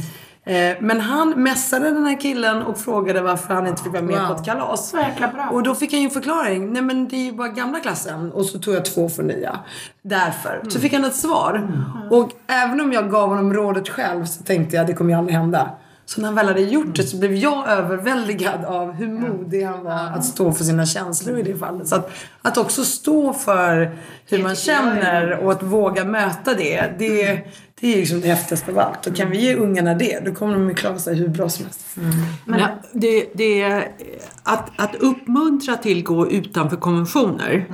men 0.79 1.01
han 1.01 1.43
messade 1.43 1.89
den 1.91 2.05
här 2.05 2.21
killen 2.21 2.61
och 2.61 2.77
frågade 2.77 3.21
varför 3.21 3.53
han 3.53 3.67
inte 3.67 3.83
fick 3.83 3.91
vara 3.93 4.01
med 4.03 4.19
Wow. 4.19 4.27
på 4.27 4.33
ett 4.33 4.45
kalas. 4.45 4.89
Så 4.89 4.97
jäkla 4.97 5.27
bra. 5.27 5.49
Och 5.51 5.63
då 5.63 5.75
fick 5.75 5.91
han 5.91 6.01
ju 6.01 6.05
en 6.05 6.11
förklaring. 6.11 6.73
Nej 6.73 6.81
men 6.81 7.07
det 7.07 7.15
är 7.15 7.25
ju 7.25 7.31
bara 7.31 7.47
gamla 7.47 7.79
klassen. 7.79 8.31
Och 8.31 8.45
så 8.45 8.59
tog 8.59 8.73
jag 8.75 8.85
två 8.85 9.09
för 9.09 9.23
nya. 9.23 9.59
Därför. 10.01 10.61
Så 10.69 10.79
fick 10.79 10.93
han 10.93 11.05
ett 11.05 11.15
svar. 11.15 11.67
Och 12.11 12.29
även 12.47 12.81
om 12.81 12.93
jag 12.93 13.11
gav 13.11 13.29
honom 13.29 13.53
rådet 13.53 13.89
själv 13.89 14.25
så 14.25 14.43
tänkte 14.43 14.75
jag 14.75 14.87
det 14.87 14.93
kommer 14.93 15.11
ju 15.11 15.17
aldrig 15.17 15.37
hända. 15.37 15.69
Så 16.05 16.21
när 16.21 16.27
han 16.27 16.35
väl 16.35 16.47
hade 16.47 16.61
gjort 16.61 16.95
det 16.95 17.03
så 17.03 17.17
blev 17.17 17.35
jag 17.35 17.67
överväldigad 17.69 18.65
av 18.65 18.91
hur 18.91 19.07
modig 19.07 19.63
han 19.63 19.83
var 19.83 19.93
att 20.15 20.25
stå 20.25 20.51
för 20.51 20.63
sina 20.63 20.85
känslor 20.85 21.39
i 21.39 21.43
det 21.43 21.55
fallet. 21.55 21.87
Så 21.87 21.95
att, 21.95 22.11
att 22.41 22.57
också 22.57 22.83
stå 22.83 23.33
för 23.33 23.97
hur 24.29 24.43
man 24.43 24.55
känner 24.55 25.37
och 25.37 25.51
att 25.51 25.63
våga 25.63 26.03
möta 26.05 26.53
det. 26.53 26.91
Det, 26.99 27.39
Det 27.81 27.93
är 27.93 27.97
liksom 27.97 28.21
det 28.21 28.27
häftigaste 28.27 28.71
av 28.71 28.79
allt. 28.79 29.07
Och 29.07 29.15
kan 29.15 29.29
vi 29.29 29.41
ge 29.41 29.55
ungarna 29.55 29.93
det, 29.93 30.25
då 30.25 30.31
kommer 30.33 30.53
de 30.53 30.69
ju 30.69 30.75
klara 30.75 30.99
sig 30.99 31.15
hur 31.15 31.27
bra 31.27 31.49
som 31.49 31.65
helst. 31.65 31.79
Men 32.45 32.61
det, 32.93 33.25
det 33.33 33.61
är 33.61 33.91
att, 34.43 34.69
att 34.75 34.95
uppmuntra 34.95 35.77
till 35.77 36.03
gå 36.03 36.29
utanför 36.31 36.77
konventioner. 36.77 37.65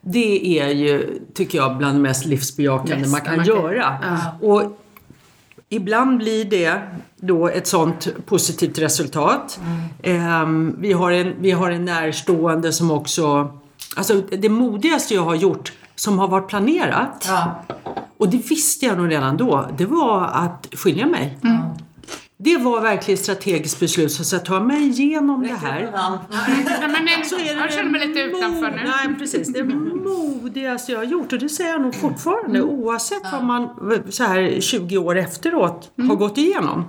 Det 0.00 0.60
är 0.60 0.68
ju, 0.68 1.20
tycker 1.34 1.58
jag, 1.58 1.76
bland 1.78 1.94
det 1.96 2.00
mest 2.02 2.26
livsbejakande 2.26 2.94
Bästa 2.96 3.10
man 3.10 3.20
kan 3.20 3.36
man 3.36 3.46
kan- 3.46 3.54
göra. 3.56 3.98
Och 4.40 4.62
ibland 5.68 6.18
blir 6.18 6.44
det 6.44 6.80
då 7.16 7.48
ett 7.48 7.66
sånt 7.66 8.08
positivt 8.26 8.78
resultat. 8.78 9.60
Ehm, 10.02 10.76
vi, 10.78 10.92
har 10.92 11.10
en, 11.12 11.34
vi 11.40 11.50
har 11.50 11.70
en 11.70 11.84
närstående 11.84 12.72
som 12.72 12.90
också... 12.90 13.52
Alltså 13.96 14.20
det 14.38 14.48
modigaste 14.48 15.14
jag 15.14 15.22
har 15.22 15.34
gjort 15.34 15.72
som 15.96 16.18
har 16.18 16.28
varit 16.28 16.48
planerat 16.48 17.24
Ja. 17.28 17.62
och 18.18 18.28
det 18.30 18.36
visste 18.50 18.86
jag 18.86 18.98
nog 18.98 19.10
redan 19.10 19.36
då, 19.36 19.70
det 19.78 19.86
var 19.86 20.24
att 20.24 20.66
skilja 20.72 21.06
mig. 21.06 21.38
Det 22.38 22.56
var 22.56 22.80
verkligen 22.80 23.18
ett 23.18 23.22
strategiskt 23.24 23.80
beslut. 23.80 24.12
Så 24.12 24.36
att 24.36 24.44
ta 24.44 24.60
mig 24.60 24.88
igenom 24.88 25.42
det 25.42 25.54
här. 25.54 25.90
Nej, 26.30 26.88
men 26.88 27.04
nej, 27.04 27.24
Så 27.24 27.36
är 27.36 27.54
det 27.54 27.60
jag 27.60 27.72
känner 27.72 27.90
mig 27.90 28.06
lite 28.08 28.20
det 28.20 28.24
utanför 28.26 28.70
nu. 28.70 28.82
Nej, 28.84 29.18
precis. 29.18 29.52
Det 29.52 29.64
modigaste 29.64 30.92
jag 30.92 30.98
har 30.98 31.04
gjort. 31.04 31.32
Och 31.32 31.38
det 31.38 31.48
säger 31.48 31.70
jag 31.72 31.82
nog 31.82 31.94
fortfarande 31.94 32.62
oavsett 32.62 33.22
vad 33.32 33.44
man 33.44 33.68
så 34.10 34.24
här 34.24 34.60
20 34.60 34.98
år 34.98 35.16
efteråt 35.18 35.90
har 36.08 36.16
gått 36.16 36.38
igenom. 36.38 36.84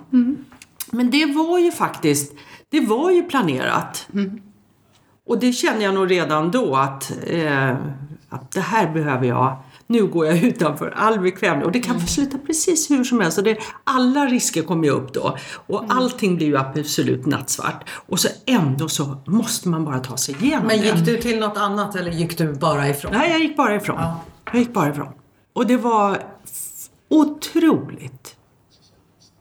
Men 0.92 1.12
det 1.12 1.26
var 1.26 1.60
ju 1.60 1.72
faktiskt, 1.72 2.34
det 2.70 2.80
var 2.80 3.12
ju 3.12 3.24
planerat. 3.24 4.08
Och 5.28 5.40
det 5.40 5.52
kände 5.54 5.84
jag 5.84 5.94
nog 5.94 6.12
redan 6.12 6.52
då 6.52 6.76
att, 6.76 7.12
eh, 7.28 7.70
att 8.30 8.52
det 8.52 8.62
här 8.62 8.94
behöver 8.94 9.28
jag. 9.28 9.58
Nu 9.88 10.06
går 10.06 10.26
jag 10.26 10.38
utanför 10.44 10.94
all 10.98 11.20
bekvämlighet. 11.20 11.66
Och 11.66 11.72
det 11.72 11.80
kan 11.80 12.00
sluta 12.00 12.38
precis 12.38 12.92
hur 12.92 13.04
som 13.04 13.20
helst. 13.20 13.38
Och 13.38 13.44
det, 13.44 13.58
alla 13.84 14.26
risker 14.26 14.62
kommer 14.62 14.84
ju 14.84 14.90
upp 14.92 15.14
då. 15.14 15.38
Och 15.68 15.84
allting 15.90 16.36
blir 16.36 16.48
ju 16.48 16.58
absolut 16.58 17.26
nattsvart. 17.26 17.90
Och 18.08 18.20
så 18.20 18.28
ändå 18.46 18.88
så 18.90 19.18
måste 19.26 19.70
man 19.70 19.86
bara 19.86 20.00
ta 20.00 20.18
sig 20.18 20.36
igenom 20.42 20.68
Men 20.68 20.80
det. 20.82 20.86
gick 20.86 21.06
du 21.06 21.18
till 21.18 21.40
något 21.40 21.58
annat 21.58 21.96
eller 21.96 22.12
gick 22.12 22.38
du 22.38 22.54
bara 22.54 22.90
ifrån? 22.90 23.12
Nej, 23.14 23.32
jag 23.32 23.40
gick 23.40 23.58
bara 23.58 23.76
ifrån. 23.76 24.02
Jag 24.52 24.60
gick 24.60 24.74
bara 24.74 24.90
ifrån. 24.90 25.08
Och 25.54 25.68
det 25.68 25.78
var 25.78 26.24
otroligt 27.10 28.37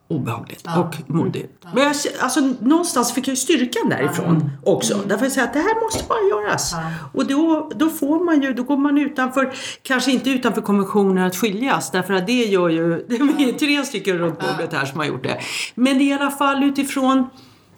obehagligt 0.09 0.67
och 0.79 0.95
modigt. 1.07 1.65
Men 1.75 1.83
jag, 1.83 1.95
alltså, 2.21 2.41
någonstans 2.61 3.13
fick 3.13 3.29
jag 3.29 3.33
ju 3.33 3.37
styrkan 3.37 3.89
därifrån 3.89 4.51
också. 4.65 5.01
Därför 5.07 5.25
jag 5.25 5.33
säger 5.33 5.47
att 5.47 5.53
det 5.53 5.61
här 5.61 5.85
måste 5.85 6.05
bara 6.09 6.21
göras. 6.31 6.75
Och 7.13 7.27
då, 7.27 7.71
då 7.77 7.89
får 7.91 8.25
man 8.25 8.43
ju, 8.43 8.53
då 8.53 8.63
går 8.63 8.77
man 8.77 8.99
utanför, 8.99 9.53
kanske 9.83 10.13
inte 10.13 10.31
utanför 10.31 10.63
konventionen 10.63 11.27
att 11.27 11.37
skiljas. 11.37 11.91
Därför 11.91 12.15
att 12.15 12.27
det 12.27 12.45
gör 12.45 12.69
ju, 12.69 12.89
det 13.09 13.15
är 13.15 13.59
tre 13.59 13.85
stycken 13.85 14.19
runt 14.19 14.41
bordet 14.41 14.73
här 14.73 14.85
som 14.85 14.99
har 14.99 15.07
gjort 15.07 15.23
det. 15.23 15.41
Men 15.75 16.01
i 16.01 16.13
alla 16.13 16.31
fall 16.31 16.65
utifrån 16.65 17.27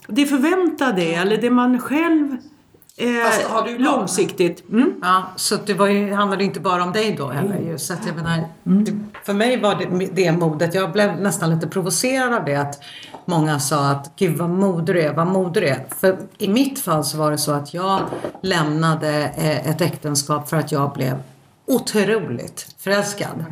det 0.06 0.26
förväntade 0.26 1.02
eller 1.02 1.36
det 1.36 1.50
man 1.50 1.80
själv 1.80 2.36
eh, 2.98 3.78
långsiktigt. 3.78 4.68
Mm. 4.68 4.94
Ja, 5.02 5.22
så 5.36 5.56
det 5.66 5.74
var 5.74 5.86
ju, 5.86 6.12
handlade 6.12 6.44
inte 6.44 6.60
bara 6.60 6.82
om 6.82 6.92
dig 6.92 7.14
då 7.18 7.28
heller 7.28 7.58
ju. 7.58 7.78
Så 7.78 7.92
att 7.92 8.06
jag 8.06 8.16
menar, 8.16 8.44
det, 8.62 8.98
för 9.24 9.32
mig 9.32 9.60
var 9.60 9.74
det, 9.74 10.08
det 10.12 10.32
modet, 10.32 10.74
jag 10.74 10.92
blev 10.92 11.20
nästan 11.20 11.54
lite 11.54 11.66
provocerad 11.66 12.34
av 12.34 12.44
det 12.44 12.54
att 12.54 12.82
många 13.24 13.60
sa 13.60 13.88
att 13.88 14.12
gud 14.16 14.38
vad 14.38 14.50
modig 14.50 14.94
du 14.94 15.02
är, 15.02 15.12
vad 15.12 15.26
modig 15.26 15.62
du 15.62 15.68
är. 15.68 15.84
För 16.00 16.16
i 16.38 16.48
mitt 16.48 16.78
fall 16.78 17.04
så 17.04 17.18
var 17.18 17.30
det 17.30 17.38
så 17.38 17.52
att 17.52 17.74
jag 17.74 18.00
lämnade 18.42 19.32
eh, 19.36 19.70
ett 19.70 19.80
äktenskap 19.80 20.48
för 20.48 20.56
att 20.56 20.72
jag 20.72 20.92
blev 20.92 21.22
otroligt 21.66 22.74
förälskad. 22.78 23.44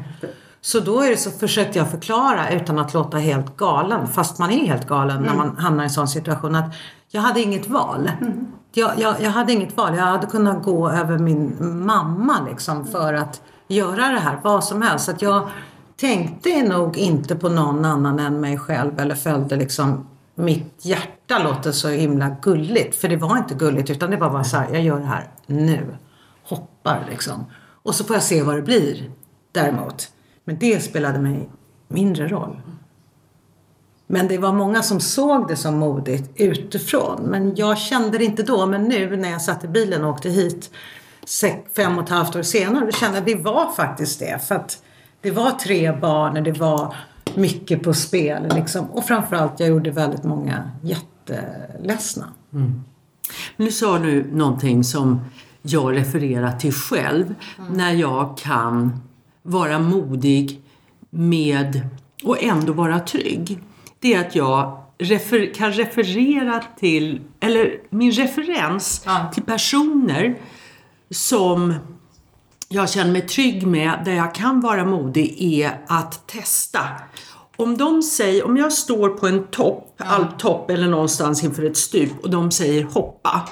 Så 0.66 0.80
då 0.80 1.00
är 1.00 1.10
det 1.10 1.16
så 1.16 1.30
försökte 1.30 1.78
jag 1.78 1.90
förklara 1.90 2.50
utan 2.50 2.78
att 2.78 2.94
låta 2.94 3.18
helt 3.18 3.56
galen, 3.56 4.08
fast 4.08 4.38
man 4.38 4.50
är 4.50 4.66
helt 4.66 4.88
galen 4.88 5.22
när 5.22 5.34
man 5.34 5.56
hamnar 5.56 5.84
i 5.84 5.86
en 5.86 5.90
sån 5.90 6.08
situation 6.08 6.54
att 6.54 6.74
jag 7.08 7.20
hade 7.20 7.40
inget 7.40 7.68
val. 7.68 8.10
Jag, 8.72 8.98
jag, 8.98 9.20
jag 9.20 9.30
hade 9.30 9.52
inget 9.52 9.76
val. 9.76 9.96
Jag 9.96 10.04
hade 10.04 10.26
kunnat 10.26 10.62
gå 10.62 10.90
över 10.90 11.18
min 11.18 11.56
mamma 11.86 12.46
liksom 12.48 12.86
för 12.86 13.14
att 13.14 13.42
göra 13.68 14.08
det 14.08 14.18
här, 14.18 14.40
vad 14.42 14.64
som 14.64 14.82
helst. 14.82 15.04
Så 15.04 15.10
att 15.10 15.22
jag 15.22 15.48
tänkte 15.96 16.62
nog 16.62 16.98
inte 16.98 17.36
på 17.36 17.48
någon 17.48 17.84
annan 17.84 18.18
än 18.18 18.40
mig 18.40 18.58
själv 18.58 19.00
eller 19.00 19.14
följde 19.14 19.56
liksom 19.56 20.06
mitt 20.34 20.84
hjärta 20.84 21.38
låter 21.38 21.72
så 21.72 21.88
himla 21.88 22.28
gulligt. 22.42 22.96
För 22.96 23.08
det 23.08 23.16
var 23.16 23.36
inte 23.36 23.54
gulligt 23.54 23.90
utan 23.90 24.10
det 24.10 24.16
var 24.16 24.30
bara 24.30 24.44
så 24.44 24.56
här, 24.56 24.68
jag 24.72 24.82
gör 24.82 24.98
det 24.98 25.06
här 25.06 25.30
nu. 25.46 25.96
Hoppar 26.42 27.06
liksom. 27.10 27.44
Och 27.82 27.94
så 27.94 28.04
får 28.04 28.16
jag 28.16 28.22
se 28.22 28.42
vad 28.42 28.56
det 28.56 28.62
blir 28.62 29.10
däremot. 29.52 30.10
Men 30.46 30.58
det 30.58 30.80
spelade 30.80 31.18
mig 31.18 31.48
mindre 31.88 32.28
roll. 32.28 32.60
Men 34.06 34.28
det 34.28 34.38
var 34.38 34.52
många 34.52 34.82
som 34.82 35.00
såg 35.00 35.48
det 35.48 35.56
som 35.56 35.78
modigt 35.78 36.30
utifrån. 36.34 37.22
Men 37.22 37.54
jag 37.56 37.78
kände 37.78 38.18
det 38.18 38.24
inte 38.24 38.42
då. 38.42 38.66
Men 38.66 38.84
nu 38.84 39.16
när 39.16 39.30
jag 39.30 39.42
satt 39.42 39.64
i 39.64 39.68
bilen 39.68 40.04
och 40.04 40.10
åkte 40.10 40.28
hit 40.28 40.70
fem 41.76 41.98
och 41.98 42.04
ett 42.04 42.10
halvt 42.10 42.36
år 42.36 42.42
senare, 42.42 42.84
då 42.84 42.92
kände 42.92 43.16
jag 43.16 43.20
att 43.20 43.26
det 43.26 43.44
var 43.50 43.72
faktiskt 43.72 44.20
det. 44.20 44.46
För 44.48 44.54
att 44.54 44.82
det 45.20 45.30
var 45.30 45.50
tre 45.50 45.92
barn 45.92 46.36
och 46.36 46.42
det 46.42 46.52
var 46.52 46.94
mycket 47.34 47.82
på 47.82 47.94
spel. 47.94 48.48
Liksom. 48.54 48.90
Och 48.90 49.04
framförallt, 49.04 49.60
jag 49.60 49.68
gjorde 49.68 49.90
väldigt 49.90 50.24
många 50.24 50.70
jätteledsna. 50.82 52.26
Men 52.50 52.84
nu 53.66 53.70
sa 53.70 53.98
du 53.98 54.30
någonting 54.32 54.84
som 54.84 55.20
jag 55.62 55.96
refererar 55.96 56.52
till 56.52 56.72
själv 56.72 57.34
när 57.70 57.92
jag 57.92 58.38
kan 58.38 59.00
vara 59.46 59.78
modig 59.78 60.60
med 61.10 61.88
och 62.24 62.42
ändå 62.42 62.72
vara 62.72 63.00
trygg. 63.00 63.58
Det 64.00 64.14
är 64.14 64.20
att 64.26 64.34
jag 64.34 64.82
refer, 64.98 65.54
kan 65.54 65.72
referera 65.72 66.62
till, 66.78 67.20
eller 67.40 67.80
min 67.90 68.12
referens 68.12 69.02
Ja. 69.06 69.30
till 69.34 69.42
personer 69.42 70.38
som 71.10 71.74
jag 72.68 72.90
känner 72.90 73.12
mig 73.12 73.22
trygg 73.26 73.66
med, 73.66 74.02
där 74.04 74.12
jag 74.12 74.34
kan 74.34 74.60
vara 74.60 74.84
modig, 74.84 75.36
är 75.38 75.80
att 75.86 76.26
testa. 76.26 76.80
Om 77.56 77.76
de 77.76 78.02
säger, 78.02 78.46
om 78.46 78.56
jag 78.56 78.72
står 78.72 79.08
på 79.08 79.26
en 79.26 79.46
topp, 79.46 79.94
alptopp 79.98 80.70
eller 80.70 80.88
någonstans 80.88 81.44
inför 81.44 81.62
ett 81.62 81.76
stup 81.76 82.12
och 82.22 82.30
de 82.30 82.50
säger 82.50 82.84
hoppa. 82.84 83.48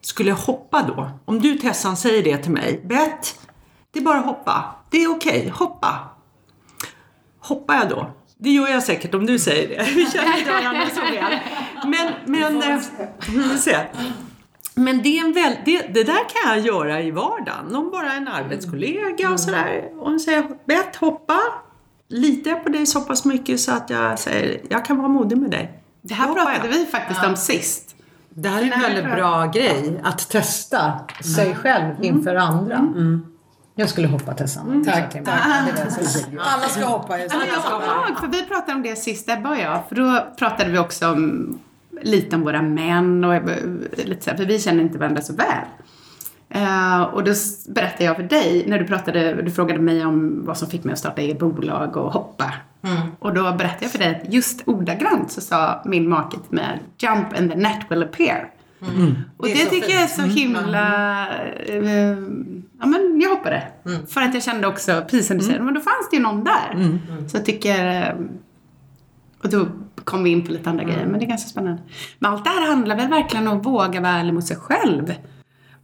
Skulle 0.00 0.28
jag 0.28 0.36
hoppa 0.36 0.82
då? 0.82 1.10
Om 1.24 1.40
du 1.40 1.54
Tessan 1.58 1.96
säger 1.96 2.22
det 2.22 2.36
till 2.38 2.52
mig, 2.52 2.80
Bet, 2.84 3.38
det 3.98 4.02
är 4.02 4.04
bara 4.04 4.18
att 4.18 4.26
hoppa. 4.26 4.64
Det 4.90 5.02
är 5.02 5.10
okej, 5.10 5.52
hoppa. 5.54 5.98
Hoppar 7.40 7.74
jag 7.74 7.88
då? 7.88 8.10
Det 8.36 8.50
gör 8.50 8.68
jag 8.68 8.82
säkert 8.82 9.14
om 9.14 9.26
du 9.26 9.38
säger 9.38 9.68
det. 9.68 9.90
Vi 9.94 10.06
känner 10.06 10.38
inte 10.38 10.52
varandra 10.52 10.86
så 10.94 11.00
väl. 11.00 11.38
Men, 11.84 12.12
men, 12.24 12.62
eh, 12.62 12.80
vi 13.28 13.42
får 13.42 13.56
se. 13.56 13.76
Men 14.74 15.02
det, 15.02 15.18
är 15.18 15.24
en 15.24 15.32
väl, 15.32 15.52
det, 15.64 15.94
det 15.94 16.04
där 16.04 16.14
kan 16.28 16.54
jag 16.54 16.66
göra 16.66 17.02
i 17.02 17.10
vardagen. 17.10 17.76
Om 17.76 17.90
bara 17.90 18.12
en 18.12 18.28
arbetskollega 18.28 19.30
och 19.30 19.40
sådär. 19.40 19.90
Om 19.98 20.12
jag 20.12 20.20
säger 20.20 20.44
Bet, 20.64 20.96
hoppa. 20.96 21.38
Litar 22.08 22.50
jag 22.50 22.64
på 22.64 22.68
dig 22.68 22.86
så 22.86 23.00
pass 23.00 23.24
mycket 23.24 23.60
så 23.60 23.72
att 23.72 23.90
jag 23.90 24.18
säger 24.18 24.60
jag 24.70 24.84
kan 24.84 24.96
vara 24.96 25.08
modig 25.08 25.38
med 25.38 25.50
dig. 25.50 25.82
Det 26.02 26.14
här 26.14 26.34
pratade 26.34 26.58
jag. 26.62 26.68
vi 26.68 26.86
faktiskt 26.86 27.24
om 27.24 27.36
sist. 27.36 27.96
Det 28.30 28.48
här 28.48 28.62
är 28.62 28.72
en 28.72 28.80
väldigt 28.80 29.14
bra 29.14 29.46
grej, 29.46 30.00
att 30.04 30.28
testa 30.30 30.92
sig 31.34 31.54
själv 31.54 32.04
inför 32.04 32.34
andra. 32.34 32.76
Jag 33.78 33.88
skulle 33.88 34.08
hoppa 34.08 34.34
Tessan. 34.34 34.84
Tack. 34.84 35.16
Alla 36.38 36.68
ska 36.68 36.84
hoppa 36.84 37.18
just 37.18 37.34
jag 37.34 37.64
kommer 37.64 37.86
ihåg, 37.86 38.18
för 38.20 38.26
vi 38.26 38.46
pratade 38.46 38.72
om 38.72 38.82
det 38.82 38.96
sist, 38.96 39.28
Ebba 39.28 39.50
och 39.50 39.58
jag. 39.58 39.82
För 39.88 39.94
då 39.94 40.26
pratade 40.38 40.70
vi 40.70 40.78
också 40.78 41.10
om, 41.10 41.58
lite 42.02 42.36
om 42.36 42.42
våra 42.42 42.62
män 42.62 43.24
och 43.24 43.42
lite 43.96 44.24
så 44.24 44.30
här, 44.30 44.36
för 44.36 44.44
vi 44.44 44.58
känner 44.58 44.82
inte 44.82 44.98
varandra 44.98 45.22
så 45.22 45.32
väl. 45.32 45.64
Eh, 46.48 47.02
och 47.02 47.24
då 47.24 47.32
berättade 47.68 48.04
jag 48.04 48.16
för 48.16 48.22
dig, 48.22 48.64
när 48.66 48.78
du 48.78 48.84
pratade, 48.84 49.42
du 49.42 49.50
frågade 49.50 49.80
mig 49.80 50.04
om 50.04 50.44
vad 50.44 50.58
som 50.58 50.70
fick 50.70 50.84
mig 50.84 50.92
att 50.92 50.98
starta 50.98 51.22
eget 51.22 51.38
bolag 51.38 51.96
och 51.96 52.12
hoppa. 52.12 52.54
Och 53.18 53.34
då 53.34 53.42
berättade 53.42 53.84
jag 53.84 53.90
för 53.90 53.98
dig 53.98 54.20
att 54.22 54.32
just 54.34 54.62
ordagrant 54.68 55.32
så 55.32 55.40
sa 55.40 55.82
min 55.84 56.08
make 56.08 56.30
till 56.30 56.56
mig, 56.56 56.82
jump 56.98 57.38
and 57.38 57.50
the 57.50 57.56
net 57.56 57.80
will 57.88 58.02
appear. 58.02 58.50
Och 59.36 59.46
det, 59.46 59.54
Det 59.54 59.64
tycker 59.70 59.90
jag 59.94 60.02
är 60.02 60.06
så 60.06 60.22
himla... 60.22 61.28
eh, 61.66 61.82
ja, 62.80 62.86
men 62.86 63.20
jag 63.22 63.30
hoppade. 63.30 63.62
För 64.08 64.20
att 64.20 64.34
jag 64.34 64.42
kände 64.42 64.66
också, 64.66 65.02
precis 65.10 65.26
som 65.26 65.38
du 65.38 65.44
säger, 65.44 65.60
men 65.60 65.74
då 65.74 65.80
fanns 65.80 66.10
det 66.10 66.16
ju 66.16 66.22
någon 66.22 66.44
där. 66.44 66.98
Så 67.28 67.36
jag 67.36 67.44
tycker... 67.44 67.86
eh, 68.02 68.14
Och 69.42 69.48
då 69.50 69.66
kom 70.04 70.24
vi 70.24 70.30
in 70.30 70.46
på 70.46 70.52
lite 70.52 70.70
andra 70.70 70.84
grejer, 70.84 71.06
men 71.06 71.20
det 71.20 71.26
är 71.26 71.28
ganska 71.28 71.48
spännande. 71.48 71.82
Men 72.18 72.32
allt 72.32 72.44
det 72.44 72.50
här 72.50 72.68
handlar 72.68 72.96
väl 72.96 73.08
verkligen 73.08 73.48
om 73.48 73.58
att 73.60 73.66
våga 73.66 74.00
vara 74.00 74.12
ärlig 74.12 74.34
mot 74.34 74.46
sig 74.46 74.56
själv. 74.56 75.14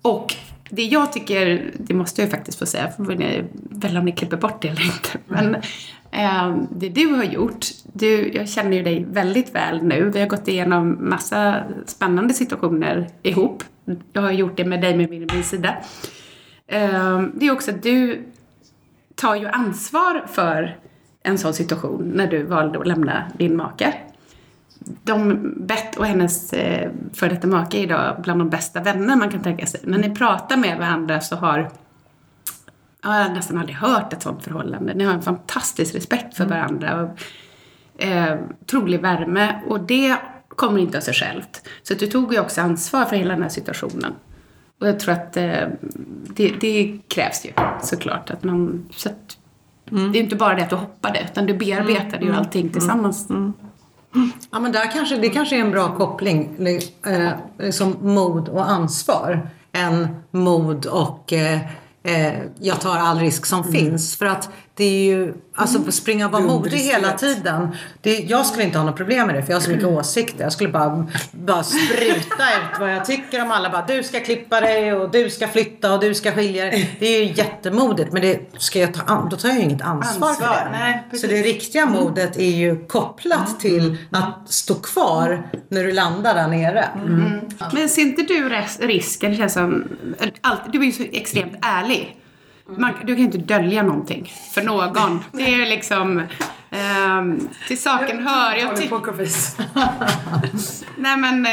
Och 0.02 0.34
det 0.70 0.82
jag 0.82 1.12
tycker, 1.12 1.70
det 1.78 1.94
måste 1.94 2.20
jag 2.22 2.26
ju 2.26 2.30
faktiskt 2.30 2.58
få 2.58 2.66
säga, 2.66 2.90
för 2.90 3.02
ni 3.16 3.44
väl 3.70 3.96
om 3.96 4.04
ni 4.04 4.12
klipper 4.12 4.36
bort 4.36 4.62
det 4.62 4.68
eller 4.68 4.84
inte. 4.84 5.08
Men 5.28 5.54
eh, 5.54 5.60
Ehm, 6.14 6.66
det 6.71 6.88
du 6.88 7.06
har 7.06 7.25
gjort, 7.25 7.66
du, 7.92 8.33
jag 8.33 8.49
känner 8.49 8.76
ju 8.76 8.83
dig 8.83 9.04
väldigt 9.11 9.54
väl 9.54 9.83
nu. 9.83 10.11
Vi 10.11 10.21
har 10.21 10.26
gått 10.26 10.49
igenom 10.49 11.09
massa 11.09 11.62
spännande 11.87 12.35
situationer 12.35 13.09
ihop. 13.23 13.62
Jag 14.12 14.23
har 14.23 14.33
gjort 14.33 14.56
det 14.56 14.64
med 14.64 14.80
dig 14.80 14.97
med 14.97 15.11
min, 15.11 15.28
min 15.33 15.44
sida. 15.44 15.76
Ehm, 16.68 17.33
det 17.35 17.47
är 17.47 17.52
också 17.52 17.71
att 17.71 17.83
du 17.83 18.25
tar 19.14 19.35
ju 19.35 19.47
ansvar 19.47 20.25
för 20.26 20.78
en 21.23 21.38
sån 21.38 21.54
situation 21.54 22.12
när 22.14 22.26
du 22.26 22.42
valde 22.42 22.78
att 22.78 22.87
lämna 22.87 23.23
din 23.38 23.56
make. 23.56 23.94
De, 25.02 25.52
Bett 25.56 25.97
och 25.97 26.06
hennes 26.06 26.52
eh, 26.52 26.90
före 27.12 27.30
detta 27.30 27.47
make 27.47 27.78
är 27.78 27.83
idag 27.83 28.16
bland 28.23 28.40
de 28.40 28.50
bästa 28.50 28.80
vänner 28.80 29.16
man 29.16 29.30
kan 29.30 29.42
tänka 29.42 29.66
sig. 29.66 29.80
När 29.85 29.99
ni 29.99 30.14
pratar 30.14 30.56
med 30.56 30.78
varandra 30.78 31.21
så 31.21 31.37
har 31.37 31.71
jag 33.04 33.11
har 33.11 33.28
nästan 33.28 33.58
aldrig 33.58 33.76
hört 33.76 34.12
ett 34.12 34.23
sånt 34.23 34.44
förhållande. 34.44 34.94
Ni 34.94 35.04
har 35.04 35.14
en 35.14 35.23
fantastisk 35.23 35.94
respekt 35.94 36.37
för 36.37 36.44
varandra. 36.44 37.02
Och, 37.02 38.02
eh, 38.02 38.38
otrolig 38.62 39.00
värme. 39.00 39.62
Och 39.68 39.80
det 39.80 40.16
kommer 40.49 40.78
inte 40.78 40.99
av 40.99 41.02
sig 41.02 41.14
självt. 41.14 41.68
Så 41.82 41.94
du 41.94 42.06
tog 42.06 42.32
ju 42.32 42.40
också 42.40 42.61
ansvar 42.61 43.04
för 43.04 43.16
hela 43.16 43.34
den 43.34 43.42
här 43.42 43.49
situationen. 43.49 44.12
Och 44.80 44.88
jag 44.88 45.00
tror 45.00 45.14
att 45.14 45.37
eh, 45.37 45.68
det, 46.28 46.54
det, 46.61 46.99
krävs 47.08 47.44
ju 47.46 47.50
såklart. 47.82 48.30
Att 48.30 48.44
man, 48.44 48.88
så 48.90 49.08
att, 49.08 49.38
mm. 49.90 50.12
Det 50.12 50.18
är 50.18 50.23
inte 50.23 50.37
bara 50.37 50.54
det 50.54 50.62
att 50.62 50.70
du 50.70 50.76
hoppade, 50.76 51.26
utan 51.30 51.46
du 51.46 51.54
bearbetade 51.54 52.16
mm. 52.16 52.28
ju 52.28 52.34
allting 52.34 52.68
tillsammans. 52.68 53.30
Mm. 53.30 53.52
Ja, 54.50 54.61
men 54.61 54.73
där 54.73 54.92
kanske, 54.92 55.16
det 55.16 55.28
kanske 55.28 55.56
är 55.56 55.61
en 55.61 55.70
bra 55.70 55.96
koppling. 55.96 56.66
Eh, 57.06 57.32
liksom 57.58 57.96
mod 58.00 58.49
och 58.49 58.70
ansvar. 58.70 59.49
Än 59.73 60.08
mod 60.30 60.87
och 60.87 61.32
eh, 61.32 61.61
eh, 62.04 62.42
jag 62.61 62.80
tar 62.80 62.96
all 62.96 63.18
risk 63.18 63.46
som 63.46 63.61
mm. 63.61 63.73
finns. 63.73 64.16
För 64.16 64.26
att 64.26 64.50
det 64.76 64.84
är 64.84 65.04
ju, 65.04 65.34
alltså 65.54 65.78
mm. 65.78 65.92
springa 65.92 66.26
och 66.26 66.32
vara 66.32 66.42
modig 66.42 66.78
hela 66.78 67.12
tiden. 67.12 67.68
Det, 68.00 68.18
jag 68.18 68.46
skulle 68.46 68.64
inte 68.64 68.78
ha 68.78 68.84
något 68.84 68.96
problem 68.96 69.26
med 69.26 69.36
det 69.36 69.42
för 69.42 69.50
jag 69.50 69.56
har 69.56 69.62
så 69.62 69.70
mycket 69.70 69.84
mm. 69.84 69.96
åsikter. 69.96 70.44
Jag 70.44 70.52
skulle 70.52 70.70
bara, 70.70 71.06
bara 71.32 71.62
spruta 71.62 72.56
ut 72.56 72.80
vad 72.80 72.92
jag 72.92 73.04
tycker 73.04 73.42
om 73.42 73.50
alla. 73.50 73.70
Bara, 73.70 73.86
du 73.86 74.02
ska 74.02 74.20
klippa 74.20 74.60
dig 74.60 74.92
och 74.94 75.10
du 75.10 75.30
ska 75.30 75.48
flytta 75.48 75.94
och 75.94 76.00
du 76.00 76.14
ska 76.14 76.32
skilja 76.32 76.64
dig. 76.64 76.96
Det 76.98 77.06
är 77.06 77.24
ju 77.24 77.32
jättemodigt 77.32 78.12
men 78.12 78.22
det 78.22 78.40
ska 78.58 78.78
jag 78.78 78.94
ta, 78.94 79.28
då 79.30 79.36
tar 79.36 79.48
jag 79.48 79.58
ju 79.58 79.64
inget 79.64 79.82
ansvar, 79.82 80.28
ansvar 80.28 80.46
för 80.46 80.64
det. 80.64 80.70
Nej, 80.70 81.04
så 81.20 81.26
det 81.26 81.42
riktiga 81.42 81.82
mm. 81.82 81.94
modet 81.94 82.36
är 82.36 82.50
ju 82.50 82.86
kopplat 82.86 83.48
mm. 83.48 83.58
till 83.58 83.96
att 84.10 84.52
stå 84.52 84.74
kvar 84.74 85.48
när 85.68 85.84
du 85.84 85.92
landar 85.92 86.34
där 86.34 86.48
nere. 86.48 86.88
Mm. 86.94 87.40
Men 87.72 87.88
ser 87.88 88.02
inte 88.02 88.22
du 88.22 88.62
risken, 88.80 89.30
det 89.30 89.36
känns 89.36 89.52
som, 89.52 89.88
du 90.72 90.78
är 90.78 90.84
ju 90.84 90.92
så 90.92 91.02
extremt 91.12 91.54
ärlig. 91.62 92.20
Man, 92.66 92.92
du 93.04 93.14
kan 93.14 93.25
inte 93.25 93.38
dölja 93.38 93.83
någonting 93.83 94.33
för 94.54 94.62
någon. 94.62 95.25
Det 95.33 95.54
är 95.54 95.66
liksom... 95.66 96.23
Um, 96.71 97.49
till 97.68 97.83
saken 97.83 98.26
hör... 98.26 98.54
Jag 98.54 98.76
tycker... 98.76 99.00
Nej 101.00 101.16
men... 101.16 101.47
Eh, 101.47 101.52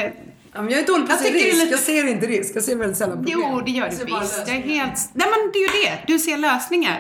ja, 0.54 0.62
men 0.62 0.70
jag 0.70 0.80
är 0.80 0.88
dålig 0.88 1.08
på 1.08 1.14
att 1.14 1.20
se 1.22 1.30
risk. 1.30 1.56
Lite... 1.56 1.72
Jag 1.72 1.80
ser 1.80 2.08
inte 2.08 2.26
risk. 2.26 2.56
Jag 2.56 2.64
ser 2.64 2.76
väldigt 2.76 2.98
sällan 2.98 3.18
problem. 3.18 3.40
Jo, 3.42 3.62
det 3.66 3.72
gör 3.72 3.90
du 3.90 3.96
visst. 4.06 4.44
Jag 4.48 4.56
är 4.56 4.62
helt... 4.62 5.10
Nej 5.14 5.28
men 5.28 5.52
det 5.54 5.60
är 5.60 5.62
ju 5.62 5.84
det. 5.84 6.14
Du 6.14 6.20
ser 6.20 6.38
lösningar. 6.38 7.00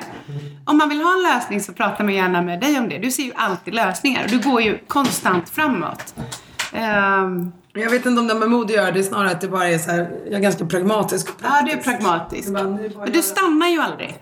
Om 0.66 0.78
man 0.78 0.90
vill 0.90 1.02
ha 1.02 1.14
en 1.14 1.24
lösning 1.24 1.62
så 1.62 1.74
pratar 1.74 2.04
man 2.04 2.14
gärna 2.14 2.42
med 2.42 2.60
dig 2.60 2.80
om 2.80 2.90
det. 2.90 2.98
Du 2.98 3.12
ser 3.12 3.24
ju 3.24 3.32
alltid 3.36 3.74
lösningar. 3.74 4.28
Du 4.30 4.40
går 4.40 4.62
ju 4.62 4.78
konstant 4.88 5.50
framåt. 5.50 6.16
Um, 6.74 7.52
jag 7.74 7.90
vet 7.90 8.06
inte 8.06 8.20
om 8.22 8.28
det 8.28 8.34
har 8.34 8.40
med 8.40 8.50
mod 8.50 8.66
att 8.66 8.72
göra, 8.72 8.92
det 8.92 9.00
är 9.00 9.04
snarare 9.04 9.32
att 9.32 9.42
det 9.42 9.48
bara 9.48 9.68
är 9.68 9.78
så 9.78 9.92
här, 9.92 10.12
jag 10.26 10.34
är 10.34 10.40
ganska 10.40 10.66
pragmatisk. 10.66 11.30
Ja, 11.44 11.62
du 11.66 11.72
är 11.72 11.78
pragmatisk. 11.78 12.50
Men 12.50 12.92
du 13.14 13.22
stannar 13.22 13.68
ju 13.68 13.82
aldrig. 13.82 14.18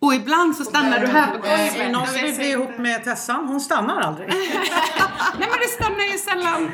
Och 0.00 0.14
ibland 0.14 0.56
så 0.56 0.64
stannar 0.64 1.00
du 1.00 1.06
här 1.06 1.26
på 1.26 1.32
golvet. 1.32 1.76
Är 1.76 1.88
någon 1.88 2.06
som 2.06 2.22
vill 2.22 2.34
bli 2.34 2.50
ihop 2.50 2.78
med 2.78 3.04
Tessan? 3.04 3.48
Hon 3.48 3.60
stannar 3.60 4.00
aldrig. 4.00 4.28
Nej 5.38 5.48
men 5.50 5.58
du 5.60 5.68
stannar 5.68 6.12
ju 6.12 6.18
sällan. 6.18 6.70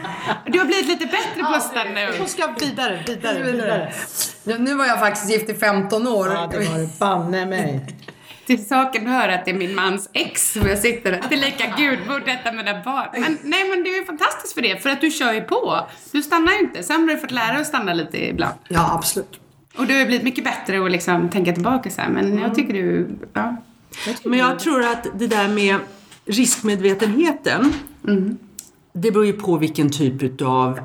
Du 0.46 0.58
har 0.58 0.66
blivit 0.66 0.86
lite 0.86 1.06
bättre 1.06 1.42
på 1.42 1.54
att 1.54 1.62
stanna 1.62 2.08
upp. 2.08 2.18
Hon 2.18 2.28
ska 2.28 2.46
vidare, 2.60 3.04
vidare, 3.06 3.42
vidare. 3.42 3.92
Ja, 4.44 4.56
nu 4.58 4.74
var 4.74 4.86
jag 4.86 5.00
faktiskt 5.00 5.30
gift 5.30 5.50
i 5.50 5.54
15 5.54 6.06
år. 6.06 6.28
Ja, 6.28 6.48
det 6.50 6.58
var 6.58 6.78
det 6.78 6.98
banne 6.98 7.46
mig 7.46 7.86
till 8.46 8.66
saken 8.66 9.06
hör 9.06 9.28
att 9.28 9.44
det 9.44 9.50
är 9.50 9.54
min 9.54 9.74
mans 9.74 10.10
ex 10.12 10.52
som 10.52 10.66
jag 10.66 10.78
sitter 10.78 11.12
där. 11.12 11.22
Det 11.28 11.34
är 11.34 11.40
lika 11.40 11.66
gudmor 11.76 12.22
detta 12.26 12.52
med 12.52 12.66
det 12.66 12.82
barn. 12.84 13.08
Men 13.12 13.38
nej 13.42 13.70
men 13.70 13.84
det 13.84 13.90
är 13.90 13.98
ju 13.98 14.04
fantastiskt 14.04 14.54
för 14.54 14.62
det, 14.62 14.82
för 14.82 14.90
att 14.90 15.00
du 15.00 15.10
kör 15.10 15.32
ju 15.32 15.40
på. 15.40 15.80
Du 16.12 16.22
stannar 16.22 16.52
ju 16.52 16.58
inte. 16.58 16.82
Sen 16.82 17.00
har 17.00 17.08
du 17.08 17.18
fått 17.18 17.30
lära 17.30 17.52
dig 17.52 17.60
att 17.60 17.66
stanna 17.66 17.94
lite 17.94 18.28
ibland. 18.28 18.54
Ja, 18.68 18.94
absolut. 18.94 19.40
Och 19.76 19.86
du 19.86 19.98
har 19.98 20.06
blivit 20.06 20.24
mycket 20.24 20.44
bättre 20.44 20.84
att 20.84 20.90
liksom 20.90 21.28
tänka 21.28 21.52
tillbaka 21.52 21.90
så 21.90 22.00
här. 22.00 22.08
Men 22.08 22.24
mm. 22.24 22.38
jag 22.38 22.54
tycker 22.54 22.72
du, 22.72 23.08
ja. 23.32 23.56
men 24.24 24.38
jag 24.38 24.58
tror 24.58 24.82
att 24.82 25.06
det 25.18 25.26
där 25.26 25.48
med 25.48 25.76
riskmedvetenheten, 26.24 27.72
mm. 28.08 28.38
det 28.92 29.10
beror 29.10 29.26
ju 29.26 29.32
på 29.32 29.56
vilken 29.56 29.90
typ 29.90 30.22
utav 30.22 30.80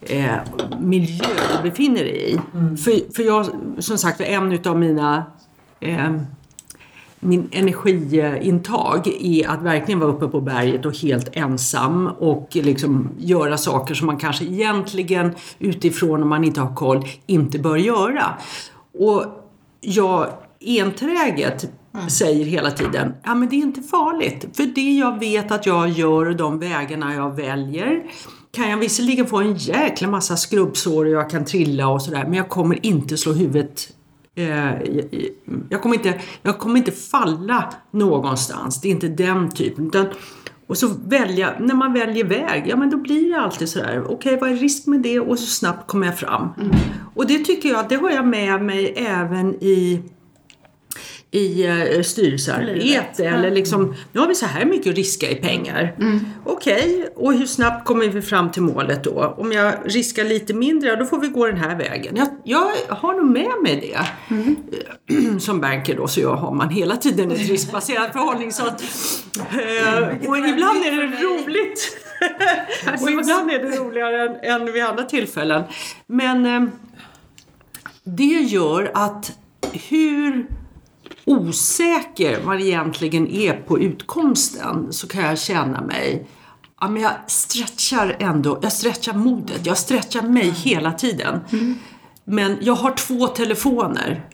eh, 0.00 0.34
miljö 0.80 1.26
du 1.56 1.70
befinner 1.70 2.04
dig 2.04 2.30
i. 2.30 2.40
Mm. 2.54 2.76
För, 2.76 3.14
för 3.14 3.22
jag, 3.22 3.46
som 3.78 3.98
sagt, 3.98 4.20
en 4.20 4.52
utav 4.52 4.78
mina 4.78 5.24
eh, 5.80 6.10
min 7.26 7.48
energiintag 7.52 9.08
är 9.20 9.48
att 9.48 9.62
verkligen 9.62 10.00
vara 10.00 10.10
uppe 10.10 10.28
på 10.28 10.40
berget 10.40 10.86
och 10.86 10.96
helt 10.96 11.28
ensam 11.32 12.06
och 12.06 12.48
liksom 12.52 13.08
göra 13.18 13.58
saker 13.58 13.94
som 13.94 14.06
man 14.06 14.16
kanske 14.16 14.44
egentligen 14.44 15.34
utifrån 15.58 16.22
om 16.22 16.28
man 16.28 16.44
inte 16.44 16.60
har 16.60 16.74
koll 16.74 17.04
inte 17.26 17.58
bör 17.58 17.76
göra. 17.76 18.24
Och 18.98 19.24
jag 19.80 20.28
enträget 20.60 21.70
mm. 21.94 22.10
säger 22.10 22.44
hela 22.44 22.70
tiden, 22.70 23.14
ja 23.24 23.34
men 23.34 23.48
det 23.48 23.56
är 23.56 23.62
inte 23.62 23.82
farligt. 23.82 24.46
För 24.56 24.64
det 24.74 24.92
jag 24.92 25.18
vet 25.18 25.52
att 25.52 25.66
jag 25.66 25.88
gör 25.88 26.28
och 26.28 26.36
de 26.36 26.58
vägarna 26.58 27.14
jag 27.14 27.36
väljer 27.36 28.02
kan 28.52 28.70
jag 28.70 28.76
visserligen 28.76 29.26
få 29.26 29.36
en 29.36 29.54
jäkla 29.54 30.08
massa 30.08 30.36
skrubbsår 30.36 31.04
och 31.04 31.10
jag 31.10 31.30
kan 31.30 31.44
trilla 31.44 31.88
och 31.88 32.02
sådär 32.02 32.24
men 32.24 32.34
jag 32.34 32.48
kommer 32.48 32.86
inte 32.86 33.16
slå 33.16 33.32
huvudet 33.32 33.88
jag, 35.68 35.82
kommer 35.82 35.94
inte, 35.94 36.20
jag 36.42 36.58
kommer 36.58 36.76
inte 36.76 36.92
falla 36.92 37.72
någonstans. 37.90 38.80
Det 38.80 38.88
är 38.88 38.92
inte 38.92 39.08
den 39.08 39.50
typen. 39.50 39.86
Utan, 39.86 40.06
och 40.66 40.76
så 40.76 40.88
välja, 41.06 41.54
när 41.60 41.74
man 41.74 41.92
väljer 41.92 42.24
väg, 42.24 42.64
ja 42.66 42.76
men 42.76 42.90
då 42.90 42.96
blir 42.96 43.30
det 43.30 43.40
alltid 43.40 43.68
sådär, 43.68 44.02
okej 44.04 44.14
okay, 44.14 44.36
vad 44.36 44.50
är 44.50 44.56
risk 44.56 44.86
med 44.86 45.00
det? 45.00 45.20
Och 45.20 45.38
så 45.38 45.46
snabbt 45.46 45.86
kommer 45.86 46.06
jag 46.06 46.18
fram. 46.18 46.48
Mm. 46.60 46.76
Och 47.14 47.26
det 47.26 47.38
tycker 47.38 47.68
jag, 47.68 47.88
det 47.88 47.96
har 47.96 48.10
jag 48.10 48.26
med 48.26 48.62
mig 48.62 48.94
även 48.96 49.54
i 49.54 50.02
i 51.36 51.66
uh, 51.96 52.02
styrelsearbete 52.02 53.24
eller 53.26 53.50
liksom, 53.50 53.94
nu 54.12 54.20
har 54.20 54.28
vi 54.28 54.34
så 54.34 54.46
här 54.46 54.64
mycket 54.64 54.96
riska 54.96 55.30
i 55.30 55.34
pengar. 55.34 55.94
Mm. 56.00 56.20
Okej, 56.44 56.96
okay, 56.96 57.08
och 57.14 57.34
hur 57.34 57.46
snabbt 57.46 57.86
kommer 57.86 58.08
vi 58.08 58.22
fram 58.22 58.50
till 58.50 58.62
målet 58.62 59.04
då? 59.04 59.34
Om 59.38 59.52
jag 59.52 59.74
riskar 59.84 60.24
lite 60.24 60.54
mindre, 60.54 60.96
då 60.96 61.04
får 61.04 61.20
vi 61.20 61.28
gå 61.28 61.46
den 61.46 61.56
här 61.56 61.76
vägen. 61.76 62.16
Jag, 62.16 62.28
jag 62.44 62.70
har 62.88 63.14
nog 63.14 63.30
med 63.30 63.52
mig 63.62 63.80
det. 63.80 64.06
Mm. 64.34 65.40
Som 65.40 65.60
banker 65.60 65.96
då, 65.96 66.08
så 66.08 66.20
jag 66.20 66.36
har 66.36 66.54
man 66.54 66.68
hela 66.68 66.96
tiden 66.96 67.30
ett 67.30 67.48
riskbaserat 67.48 68.12
förhållningssätt. 68.12 68.82
Uh, 69.36 70.30
och 70.30 70.38
ibland 70.38 70.84
är 70.84 70.90
det 70.90 71.22
roligt. 71.22 71.98
och 73.02 73.10
ibland 73.10 73.50
är 73.50 73.58
det 73.58 73.76
roligare 73.76 74.22
än, 74.22 74.60
än 74.62 74.72
vid 74.72 74.84
andra 74.84 75.02
tillfällen. 75.02 75.62
Men 76.06 76.46
uh, 76.46 76.68
det 78.04 78.24
gör 78.24 78.90
att 78.94 79.32
hur 79.88 80.46
osäker 81.26 82.42
man 82.44 82.60
egentligen 82.60 83.28
är 83.28 83.52
på 83.52 83.78
utkomsten 83.78 84.92
så 84.92 85.08
kan 85.08 85.22
jag 85.22 85.38
känna 85.38 85.80
mig 85.80 86.26
Ja, 86.80 86.88
men 86.88 87.02
jag 87.02 87.12
stretchar 87.26 88.16
ändå, 88.18 88.58
jag 88.62 88.72
stretchar 88.72 89.12
modet, 89.12 89.66
jag 89.66 89.78
stretchar 89.78 90.22
mig 90.22 90.42
mm. 90.42 90.54
hela 90.54 90.92
tiden. 90.92 91.40
Mm. 91.52 91.74
Men 92.24 92.58
jag 92.60 92.74
har 92.74 92.90
två 92.90 93.26
telefoner. 93.26 94.28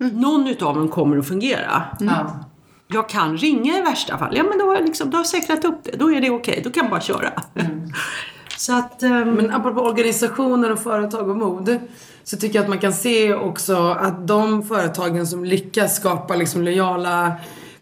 Mm. 0.00 0.20
Någon 0.20 0.48
utav 0.48 0.74
dem 0.74 0.88
kommer 0.88 1.18
att 1.18 1.28
fungera. 1.28 1.82
Mm. 2.00 2.14
Jag 2.88 3.08
kan 3.08 3.36
ringa 3.36 3.78
i 3.78 3.82
värsta 3.82 4.18
fall. 4.18 4.36
Ja, 4.36 4.42
men 4.42 4.58
då 4.58 4.64
har 4.64 4.74
jag, 4.74 4.84
liksom, 4.84 5.10
då 5.10 5.16
har 5.16 5.24
jag 5.24 5.26
säkrat 5.26 5.64
upp 5.64 5.84
det. 5.84 5.96
Då 5.96 6.12
är 6.12 6.20
det 6.20 6.30
okej. 6.30 6.52
Okay. 6.52 6.62
Då 6.62 6.70
kan 6.70 6.82
jag 6.84 6.90
bara 6.90 7.00
köra. 7.00 7.32
Mm. 7.54 7.92
Så 8.58 8.78
att, 8.78 9.02
um... 9.02 9.30
Men 9.30 9.50
apropå 9.50 9.80
organisationer 9.80 10.72
och 10.72 10.78
företag 10.78 11.28
och 11.28 11.36
mod 11.36 11.78
så 12.24 12.36
tycker 12.36 12.54
jag 12.54 12.62
att 12.62 12.68
man 12.68 12.78
kan 12.78 12.92
se 12.92 13.34
också 13.34 13.76
att 13.76 14.26
de 14.26 14.62
företagen 14.62 15.26
som 15.26 15.44
lyckas 15.44 15.96
skapa 15.96 16.36
liksom 16.36 16.62
lojala 16.62 17.32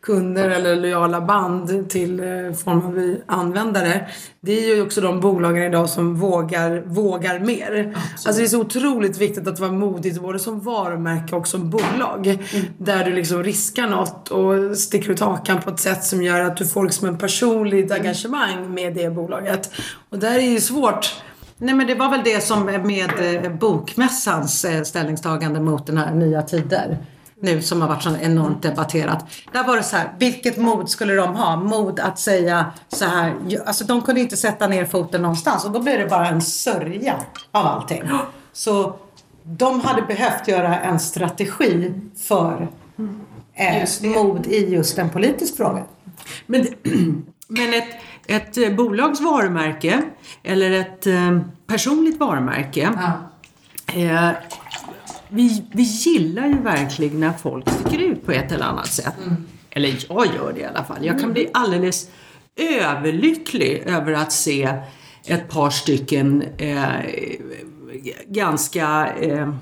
kunder 0.06 0.50
eller 0.50 0.76
lojala 0.76 1.20
band 1.20 1.90
till 1.90 2.20
eh, 2.20 2.52
form 2.52 2.86
av 2.86 3.16
användare. 3.26 4.08
Det 4.40 4.52
är 4.52 4.74
ju 4.76 4.82
också 4.82 5.00
de 5.00 5.20
bolagen 5.20 5.62
idag 5.62 5.88
som 5.88 6.14
vågar, 6.14 6.82
vågar 6.86 7.38
mer. 7.38 7.66
Absolut. 7.66 7.96
Alltså 8.26 8.40
det 8.40 8.46
är 8.46 8.48
så 8.48 8.60
otroligt 8.60 9.18
viktigt 9.18 9.48
att 9.48 9.60
vara 9.60 9.72
modig 9.72 10.20
både 10.20 10.38
som 10.38 10.60
varumärke 10.60 11.36
och 11.36 11.48
som 11.48 11.70
bolag. 11.70 12.26
Mm. 12.26 12.66
Där 12.78 13.04
du 13.04 13.12
liksom 13.12 13.44
riskar 13.44 13.88
något 13.88 14.28
och 14.28 14.78
sticker 14.78 15.10
ut 15.10 15.20
hakan 15.20 15.60
på 15.60 15.70
ett 15.70 15.80
sätt 15.80 16.04
som 16.04 16.22
gör 16.22 16.40
att 16.40 16.56
du 16.56 16.66
får 16.66 16.84
liksom 16.84 17.08
en 17.08 17.18
personligt 17.18 17.90
mm. 17.90 18.02
engagemang 18.02 18.74
med 18.74 18.94
det 18.94 19.10
bolaget. 19.10 19.70
Och 20.10 20.18
där 20.18 20.34
är 20.34 20.50
ju 20.50 20.60
svårt 20.60 21.22
Nej 21.58 21.74
men 21.74 21.86
det 21.86 21.94
var 21.94 22.10
väl 22.10 22.20
det 22.24 22.40
som 22.40 22.64
med 22.64 23.44
eh, 23.44 23.52
bokmässans 23.52 24.64
eh, 24.64 24.82
ställningstagande 24.82 25.60
mot 25.60 25.86
den 25.86 25.98
här 25.98 26.14
nya 26.14 26.42
tider 26.42 26.98
nu 27.46 27.62
som 27.62 27.80
har 27.80 27.88
varit 27.88 28.02
så 28.02 28.16
enormt 28.16 28.62
debatterat. 28.62 29.26
Där 29.52 29.64
var 29.64 29.76
det 29.76 29.82
så 29.82 29.96
här, 29.96 30.12
vilket 30.18 30.56
mod 30.56 30.90
skulle 30.90 31.14
de 31.14 31.34
ha? 31.36 31.56
Mod 31.56 32.00
att 32.00 32.18
säga 32.18 32.66
så 32.88 33.04
här, 33.04 33.34
alltså 33.66 33.84
de 33.84 34.02
kunde 34.02 34.20
inte 34.20 34.36
sätta 34.36 34.68
ner 34.68 34.84
foten 34.84 35.22
någonstans 35.22 35.64
och 35.64 35.70
då 35.70 35.80
blir 35.80 35.98
det 35.98 36.06
bara 36.06 36.28
en 36.28 36.42
sörja 36.42 37.14
av 37.50 37.66
allting. 37.66 38.02
Så 38.52 38.96
de 39.42 39.80
hade 39.80 40.02
behövt 40.02 40.48
göra 40.48 40.80
en 40.80 41.00
strategi 41.00 41.94
för 42.28 42.68
eh, 43.54 44.10
mod 44.16 44.46
i 44.46 44.68
just 44.68 44.98
en 44.98 45.10
politisk 45.10 45.56
fråga. 45.56 45.84
Men 46.46 46.66
Men 47.48 47.74
ett, 47.74 47.88
ett 48.26 48.58
eh, 48.58 48.74
bolags 48.74 49.20
varumärke 49.20 50.02
eller 50.42 50.70
ett 50.70 51.06
eh, 51.06 51.40
personligt 51.66 52.20
varumärke. 52.20 52.92
Eh, 53.94 54.30
vi, 55.28 55.64
vi 55.72 55.82
gillar 55.82 56.46
ju 56.46 56.58
verkligen 56.58 57.20
när 57.20 57.32
folk 57.32 57.70
sticker 57.70 57.98
ut 57.98 58.26
på 58.26 58.32
ett 58.32 58.52
eller 58.52 58.64
annat 58.64 58.86
sätt. 58.92 59.14
Eller 59.70 59.88
jag 60.08 60.26
gör 60.26 60.52
det 60.52 60.60
i 60.60 60.64
alla 60.64 60.84
fall. 60.84 61.06
Jag 61.06 61.20
kan 61.20 61.32
bli 61.32 61.48
alldeles 61.52 62.10
överlycklig 62.56 63.82
över 63.86 64.12
att 64.12 64.32
se 64.32 64.68
ett 65.26 65.48
par 65.48 65.70
stycken 65.70 66.42
eh, 66.58 66.88
ganska 68.26 69.14
eh, 69.20 69.54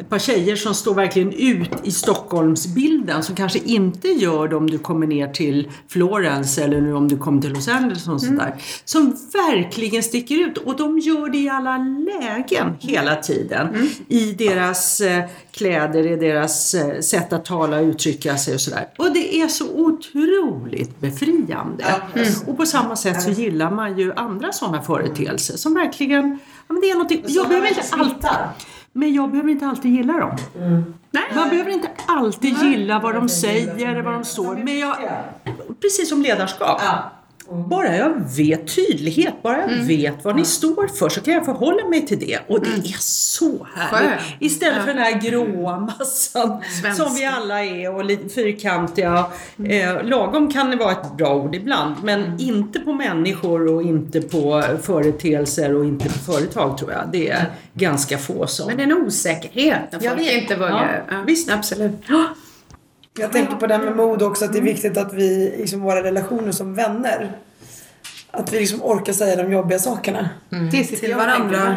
ett 0.00 0.08
par 0.08 0.18
tjejer 0.18 0.56
som 0.56 0.74
står 0.74 0.94
verkligen 0.94 1.32
ut 1.32 1.70
i 1.84 1.90
Stockholmsbilden 1.90 3.22
som 3.22 3.36
kanske 3.36 3.58
inte 3.58 4.08
gör 4.08 4.48
det 4.48 4.56
om 4.56 4.70
du 4.70 4.78
kommer 4.78 5.06
ner 5.06 5.28
till 5.28 5.70
Florens 5.88 6.58
eller 6.58 6.80
nu 6.80 6.94
om 6.94 7.08
du 7.08 7.18
kommer 7.18 7.42
till 7.42 7.52
Los 7.52 7.68
Angeles 7.68 8.08
och 8.08 8.20
sånt 8.20 8.38
där. 8.38 8.54
Som 8.84 9.16
verkligen 9.32 10.02
sticker 10.02 10.34
ut 10.34 10.58
och 10.58 10.76
de 10.76 10.98
gör 10.98 11.28
det 11.28 11.38
i 11.38 11.48
alla 11.48 11.76
lägen 11.78 12.76
hela 12.80 13.16
tiden. 13.16 13.90
I 14.08 14.32
deras 14.32 15.00
eh, 15.00 15.24
kläder, 15.52 16.06
i 16.06 16.16
deras 16.16 16.74
eh, 16.74 17.00
sätt 17.00 17.32
att 17.32 17.44
tala 17.44 17.80
och 17.80 17.84
uttrycka 17.86 18.36
sig 18.38 18.54
och 18.54 18.60
sådär. 18.60 18.88
Och 18.98 19.12
det 19.12 19.40
är 19.40 19.48
så 19.48 19.64
otroligt 19.74 21.00
befriande. 21.00 21.84
Och 22.46 22.56
på 22.56 22.66
samma 22.66 22.96
sätt 22.96 23.22
så 23.22 23.30
gillar 23.30 23.70
man 23.70 23.98
ju 23.98 24.12
andra 24.14 24.52
sådana 24.52 24.82
företeelser 24.82 25.56
som 25.56 25.74
verkligen, 25.74 26.38
ja, 26.68 26.72
men 26.72 26.80
det 26.80 26.90
är 26.90 26.94
någonting, 26.94 27.24
jag 27.26 27.48
behöver 27.48 27.68
inte 27.68 27.82
alltid 27.90 28.30
men 28.92 29.14
jag 29.14 29.30
behöver 29.30 29.50
inte 29.50 29.66
alltid 29.66 29.90
gilla 29.94 30.12
dem. 30.12 30.36
Man 31.34 31.48
behöver 31.50 31.70
inte 31.70 31.88
alltid 32.06 32.56
gilla 32.58 32.98
vad 33.00 33.14
de 33.14 33.28
säger 33.28 33.88
eller 33.88 34.02
vad 34.02 34.12
de 34.14 34.24
står. 34.24 34.54
Men 34.56 34.78
jag, 34.78 34.96
precis 35.80 36.08
som 36.08 36.22
ledarskap. 36.22 36.80
Bara 37.50 37.96
jag 37.96 38.22
vet 38.36 38.74
tydlighet, 38.76 39.34
bara 39.42 39.60
jag 39.60 39.68
vet 39.68 40.24
vad 40.24 40.36
ni 40.36 40.44
står 40.44 40.86
för 40.86 41.08
så 41.08 41.20
kan 41.20 41.34
jag 41.34 41.44
förhålla 41.44 41.88
mig 41.88 42.06
till 42.06 42.18
det. 42.18 42.38
Och 42.48 42.60
det 42.60 42.70
är 42.70 42.96
så 42.98 43.66
härligt. 43.74 44.10
Skönt. 44.10 44.20
Istället 44.38 44.84
för 44.84 44.94
den 44.94 44.98
här 44.98 45.20
gråa 45.20 45.80
massan 45.80 46.62
Svenska. 46.80 47.04
som 47.04 47.14
vi 47.14 47.24
alla 47.24 47.64
är 47.64 47.94
och 47.94 48.04
lite 48.04 48.28
fyrkantiga. 48.28 49.26
Eh, 49.68 50.04
lagom 50.04 50.52
kan 50.52 50.70
det 50.70 50.76
vara 50.76 50.92
ett 50.92 51.16
bra 51.16 51.34
ord 51.34 51.54
ibland 51.54 51.94
men 52.02 52.40
inte 52.40 52.80
på 52.80 52.92
människor 52.92 53.74
och 53.74 53.82
inte 53.82 54.20
på 54.20 54.62
företeelser 54.82 55.74
och 55.74 55.84
inte 55.84 56.04
på 56.08 56.18
företag 56.18 56.78
tror 56.78 56.92
jag. 56.92 57.08
Det 57.12 57.28
är 57.30 57.46
ganska 57.74 58.18
få 58.18 58.46
som... 58.46 58.66
Men 58.66 58.76
det 58.76 58.82
är 58.82 58.86
en 58.86 59.06
osäkerhet 59.06 59.78
när 59.92 60.00
folk 60.00 60.20
vet. 60.20 60.42
inte 60.42 60.56
vågar. 60.56 61.04
Ja, 61.08 61.14
Ja, 61.16 61.22
visst. 61.26 61.50
Absolut. 61.50 61.92
Jag 63.18 63.32
tänker 63.32 63.56
på 63.56 63.66
det 63.66 63.74
här 63.74 63.84
med 63.84 63.96
mod 63.96 64.22
också, 64.22 64.44
att 64.44 64.52
det 64.52 64.58
är 64.58 64.62
viktigt 64.62 64.96
att 64.96 65.14
vi 65.14 65.54
liksom 65.58 65.80
våra 65.80 66.02
relationer 66.02 66.52
som 66.52 66.74
vänner, 66.74 67.36
att 68.30 68.52
vi 68.52 68.60
liksom 68.60 68.82
orkar 68.82 69.12
säga 69.12 69.42
de 69.42 69.52
jobbiga 69.52 69.78
sakerna. 69.78 70.28
Det 70.72 70.84
sitter 70.84 71.06
Till 71.06 71.14
varandra. 71.14 71.76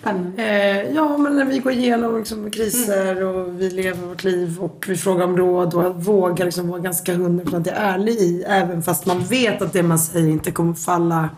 Spännande. 0.00 0.42
Eh, 0.42 0.94
ja, 0.94 1.16
men 1.18 1.36
när 1.36 1.44
vi 1.44 1.58
går 1.58 1.72
igenom 1.72 2.18
liksom, 2.18 2.50
kriser 2.50 3.22
och 3.24 3.60
vi 3.60 3.70
lever 3.70 4.06
vårt 4.06 4.24
liv 4.24 4.58
och 4.60 4.84
vi 4.88 4.96
frågar 4.96 5.24
om 5.24 5.36
råd 5.36 5.74
och 5.74 5.86
att 5.86 5.96
våga 6.06 6.44
liksom, 6.44 6.68
vara 6.68 6.80
ganska 6.80 7.14
hundraprocentigt 7.14 7.76
ärlig 7.76 8.12
i, 8.12 8.44
även 8.46 8.82
fast 8.82 9.06
man 9.06 9.24
vet 9.24 9.62
att 9.62 9.72
det 9.72 9.82
man 9.82 9.98
säger 9.98 10.28
inte 10.28 10.50
kommer 10.50 10.74
falla 10.74 11.28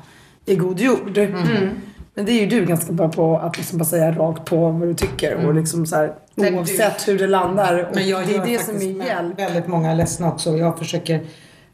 i 0.47 0.57
god 0.57 0.81
jord. 0.81 1.19
Men 2.15 2.25
det 2.25 2.33
är 2.33 2.41
ju 2.41 2.47
du 2.47 2.65
ganska 2.67 2.93
bra 2.93 3.09
på 3.09 3.39
att 3.39 3.57
liksom 3.57 3.79
bara 3.79 3.85
säga 3.85 4.13
rakt 4.13 4.45
på 4.45 4.57
vad 4.71 4.89
du 4.89 4.95
tycker 4.95 5.47
och 5.47 5.55
liksom 5.55 5.87
så 5.87 5.97
här, 5.97 6.15
Men 6.35 6.53
du- 6.53 6.59
oavsett 6.59 7.09
hur 7.09 7.19
det 7.19 7.27
landar. 7.27 7.91
Men 7.95 8.09
jag 8.09 8.27
det 8.27 8.35
är 8.37 8.47
det 8.47 8.59
som 8.59 8.77
är 8.77 9.07
hjälp. 9.07 9.39
väldigt 9.39 9.67
många 9.67 9.95
ledsna 9.95 10.29
också 10.29 10.51
och 10.51 10.59
jag 10.59 10.79
försöker 10.79 11.21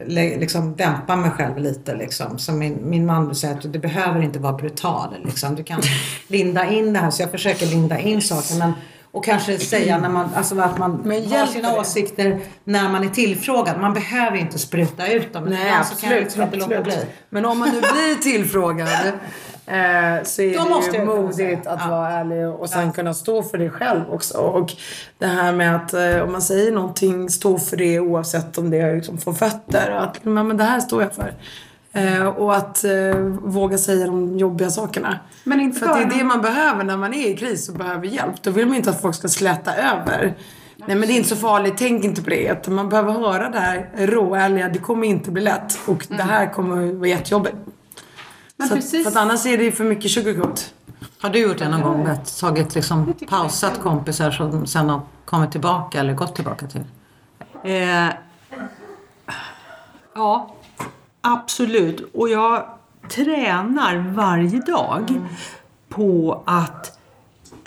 liksom 0.07 0.75
dämpa 0.75 1.15
mig 1.15 1.31
själv 1.31 1.57
lite 1.57 1.95
liksom. 1.95 2.39
Som 2.39 2.59
min, 2.59 2.77
min 2.89 3.05
man 3.05 3.35
säger 3.35 3.53
att 3.55 3.73
du 3.73 3.79
behöver 3.79 4.21
inte 4.21 4.39
vara 4.39 4.53
brutal 4.53 5.15
liksom. 5.25 5.55
Du 5.55 5.63
kan 5.63 5.81
linda 6.27 6.69
in 6.69 6.93
det 6.93 6.99
här 6.99 7.09
så 7.11 7.21
jag 7.23 7.31
försöker 7.31 7.65
linda 7.65 7.99
in 7.99 8.21
saker 8.21 8.55
men 8.59 8.71
och 9.11 9.25
kanske 9.25 9.59
säga 9.59 9.97
när 9.97 10.09
man, 10.09 10.29
alltså 10.35 10.59
att 10.59 10.77
man 10.77 10.91
har 10.91 11.45
sina 11.47 11.71
det? 11.71 11.79
åsikter 11.79 12.39
när 12.63 12.89
man 12.89 13.03
är 13.03 13.09
tillfrågad. 13.09 13.79
Man 13.81 13.93
behöver 13.93 14.37
inte 14.37 14.59
spruta 14.59 15.07
ut 15.07 15.33
dem. 15.33 15.43
Nej, 15.43 15.71
absolut. 15.79 16.23
liksom 16.23 16.41
absolut. 16.43 17.05
Men 17.29 17.45
om 17.45 17.59
man 17.59 17.69
nu 17.69 17.79
blir 17.79 18.21
tillfrågad 18.21 18.87
eh, 19.69 20.23
så 20.23 20.41
är 20.41 20.57
Då 20.57 20.63
det 20.63 20.69
måste 20.69 20.97
ju 20.97 21.05
modigt 21.05 21.67
att 21.67 21.79
Ja. 21.83 21.89
vara 21.91 22.09
ärlig 22.09 22.47
och 22.49 22.69
sen 22.69 22.91
kunna 22.91 23.13
stå 23.13 23.43
för 23.43 23.57
det 23.57 23.69
själv 23.69 24.01
också. 24.11 24.37
Och 24.37 24.73
det 25.17 25.27
här 25.27 25.51
med 25.53 25.75
att 25.75 25.93
eh, 25.93 26.21
om 26.23 26.31
man 26.31 26.41
säger 26.41 26.71
någonting, 26.71 27.29
stå 27.29 27.59
för 27.59 27.77
det 27.77 27.99
oavsett 27.99 28.57
om 28.57 28.69
det 28.69 28.77
är 28.77 28.95
liksom 28.95 29.17
får 29.17 29.33
fötter. 29.33 29.91
Att 29.91 30.25
men, 30.25 30.47
men 30.47 30.57
det 30.57 30.63
här 30.63 30.79
står 30.79 31.01
jag 31.01 31.13
för. 31.13 31.33
Eh, 31.93 32.27
och 32.27 32.55
att 32.55 32.83
eh, 32.83 33.15
våga 33.43 33.77
säga 33.77 34.05
de 34.05 34.37
jobbiga 34.37 34.69
sakerna. 34.69 35.19
Men 35.43 35.59
inte 35.61 35.79
För 35.79 35.87
att 35.87 35.95
det 36.09 36.15
är 36.15 36.19
det 36.19 36.23
man 36.23 36.41
behöver 36.41 36.83
när 36.83 36.97
man 36.97 37.13
är 37.13 37.27
i 37.27 37.37
kris 37.37 37.69
och 37.69 37.75
behöver 37.75 38.07
hjälp. 38.07 38.41
Då 38.41 38.51
vill 38.51 38.65
man 38.65 38.75
inte 38.75 38.89
att 38.89 39.01
folk 39.01 39.15
ska 39.15 39.27
släta 39.27 39.75
över. 39.75 40.33
Nej 40.87 40.97
men 40.97 41.01
det 41.07 41.13
är 41.13 41.17
inte 41.17 41.29
så 41.29 41.35
farligt, 41.35 41.73
tänk 41.77 42.03
inte 42.03 42.21
på 42.21 42.29
det. 42.29 42.67
Man 42.67 42.89
behöver 42.89 43.11
höra 43.11 43.49
det 43.49 43.59
här 43.59 43.89
råärliga, 43.97 44.69
det 44.69 44.79
kommer 44.79 45.07
inte 45.07 45.31
bli 45.31 45.41
lätt. 45.43 45.79
Och 45.87 46.07
det 46.09 46.23
här 46.23 46.53
kommer 46.53 46.93
vara 46.93 47.07
jättejobbigt. 47.07 47.55
Men 48.59 48.67
Så 48.67 48.73
att, 48.73 48.79
precis. 48.79 49.03
för 49.03 49.11
att 49.11 49.17
annars 49.17 49.45
är 49.45 49.57
det 49.57 49.71
för 49.71 49.83
mycket 49.83 50.11
sugarcoat. 50.11 50.73
Har 51.19 51.29
du 51.29 51.39
gjort 51.39 51.57
det 51.57 51.69
någon 51.69 51.81
gång? 51.81 52.07
Att 52.07 52.39
tagit 52.39 52.75
liksom 52.75 53.13
pausat 53.29 53.79
kompisar 53.79 54.31
som 54.31 54.67
sen 54.67 54.89
har 54.89 55.01
kommit 55.25 55.51
tillbaka 55.51 55.99
eller 55.99 56.13
gått 56.13 56.35
tillbaka 56.35 56.67
till? 56.67 56.83
Eh, 57.63 58.09
ja, 60.15 60.55
absolut. 61.21 62.09
Och 62.13 62.29
jag 62.29 62.65
tränar 63.09 63.97
varje 63.97 64.59
dag 64.59 65.21
på 65.89 66.43
att 66.45 66.99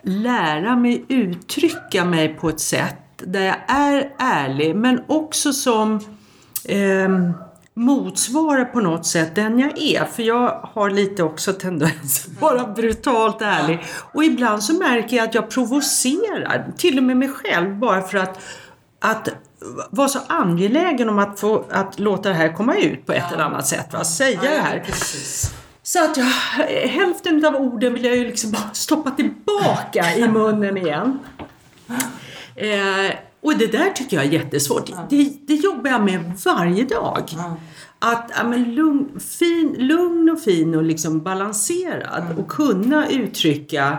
lära 0.03 0.77
mig 0.77 1.05
uttrycka 1.09 2.05
mig 2.05 2.29
på 2.35 2.49
ett 2.49 2.61
sätt 2.61 2.97
där 3.17 3.45
jag 3.45 3.57
är 3.69 4.13
ärlig 4.19 4.77
men 4.77 5.03
också 5.07 5.53
som 5.53 6.01
ehm, 6.65 7.33
motsvarar 7.75 8.65
på 8.65 8.81
något 8.81 9.07
sätt 9.07 9.35
den 9.35 9.59
jag 9.59 9.79
är. 9.79 10.05
För 10.05 10.23
jag 10.23 10.71
har 10.73 10.91
lite 10.91 11.23
också 11.23 11.53
tendens 11.53 12.27
att 12.27 12.41
vara 12.41 12.67
brutalt 12.67 13.43
ärlig. 13.43 13.85
Och 14.13 14.25
ibland 14.25 14.65
så 14.65 14.75
märker 14.75 15.17
jag 15.17 15.29
att 15.29 15.35
jag 15.35 15.51
provocerar, 15.51 16.73
till 16.77 16.99
och 16.99 17.05
med 17.05 17.17
mig 17.17 17.29
själv, 17.29 17.77
bara 17.77 18.03
för 18.03 18.19
att, 18.19 18.41
att 19.01 19.29
vara 19.91 20.09
så 20.09 20.19
angelägen 20.27 21.09
om 21.09 21.19
att, 21.19 21.41
få, 21.41 21.65
att 21.71 21.99
låta 21.99 22.29
det 22.29 22.35
här 22.35 22.53
komma 22.53 22.77
ut 22.77 23.07
på 23.07 23.13
ett 23.13 23.33
eller 23.33 23.45
annat 23.45 23.67
sätt. 23.67 23.93
Va? 23.93 24.05
Säga 24.05 24.41
det 24.41 24.49
här. 24.49 24.85
Så 25.83 26.05
att 26.05 26.17
jag, 26.17 26.25
hälften 26.89 27.45
av 27.45 27.57
orden 27.57 27.95
vill 27.95 28.05
jag 28.05 28.17
ju 28.17 28.25
liksom 28.25 28.51
bara 28.51 28.71
stoppa 28.73 29.11
tillbaka 29.11 30.17
i 30.17 30.29
munnen 30.29 30.77
igen. 30.77 31.19
Eh, 32.57 33.17
och 33.43 33.59
det 33.59 33.67
där 33.67 33.91
tycker 33.91 34.17
jag 34.17 34.27
är 34.27 34.31
jättesvårt. 34.31 34.91
Det, 35.11 35.33
det 35.47 35.55
jobbar 35.55 35.91
jag 35.91 36.05
med 36.05 36.33
varje 36.45 36.85
dag. 36.85 37.31
Att 37.99 38.31
ja, 38.37 38.45
men 38.45 38.75
lugn, 38.75 39.21
fin, 39.21 39.77
lugn 39.79 40.31
och 40.31 40.41
fin 40.41 40.75
och 40.75 40.83
liksom 40.83 41.21
balanserad 41.21 42.39
och 42.39 42.49
kunna 42.49 43.09
uttrycka 43.09 43.99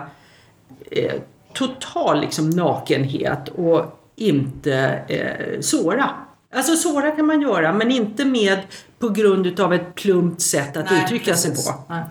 eh, 0.92 1.22
total 1.54 2.22
liksom 2.22 2.50
nakenhet 2.50 3.50
och 3.50 4.00
inte 4.16 4.76
eh, 5.08 5.60
såra. 5.60 6.10
Alltså 6.56 6.76
såra 6.76 7.12
kan 7.12 7.26
man 7.26 7.42
göra 7.42 7.74
men 7.74 7.92
inte 7.92 8.26
med 8.26 8.60
på 9.00 9.10
grund 9.10 9.48
utav 9.48 9.74
ett 9.74 9.96
plumpt 9.96 10.42
sätt 10.42 10.78
att 10.78 10.92
uttrycka 10.92 11.36
sig 11.36 11.52
precis. 11.52 11.68
på. 11.68 11.84
Nej. 11.90 12.04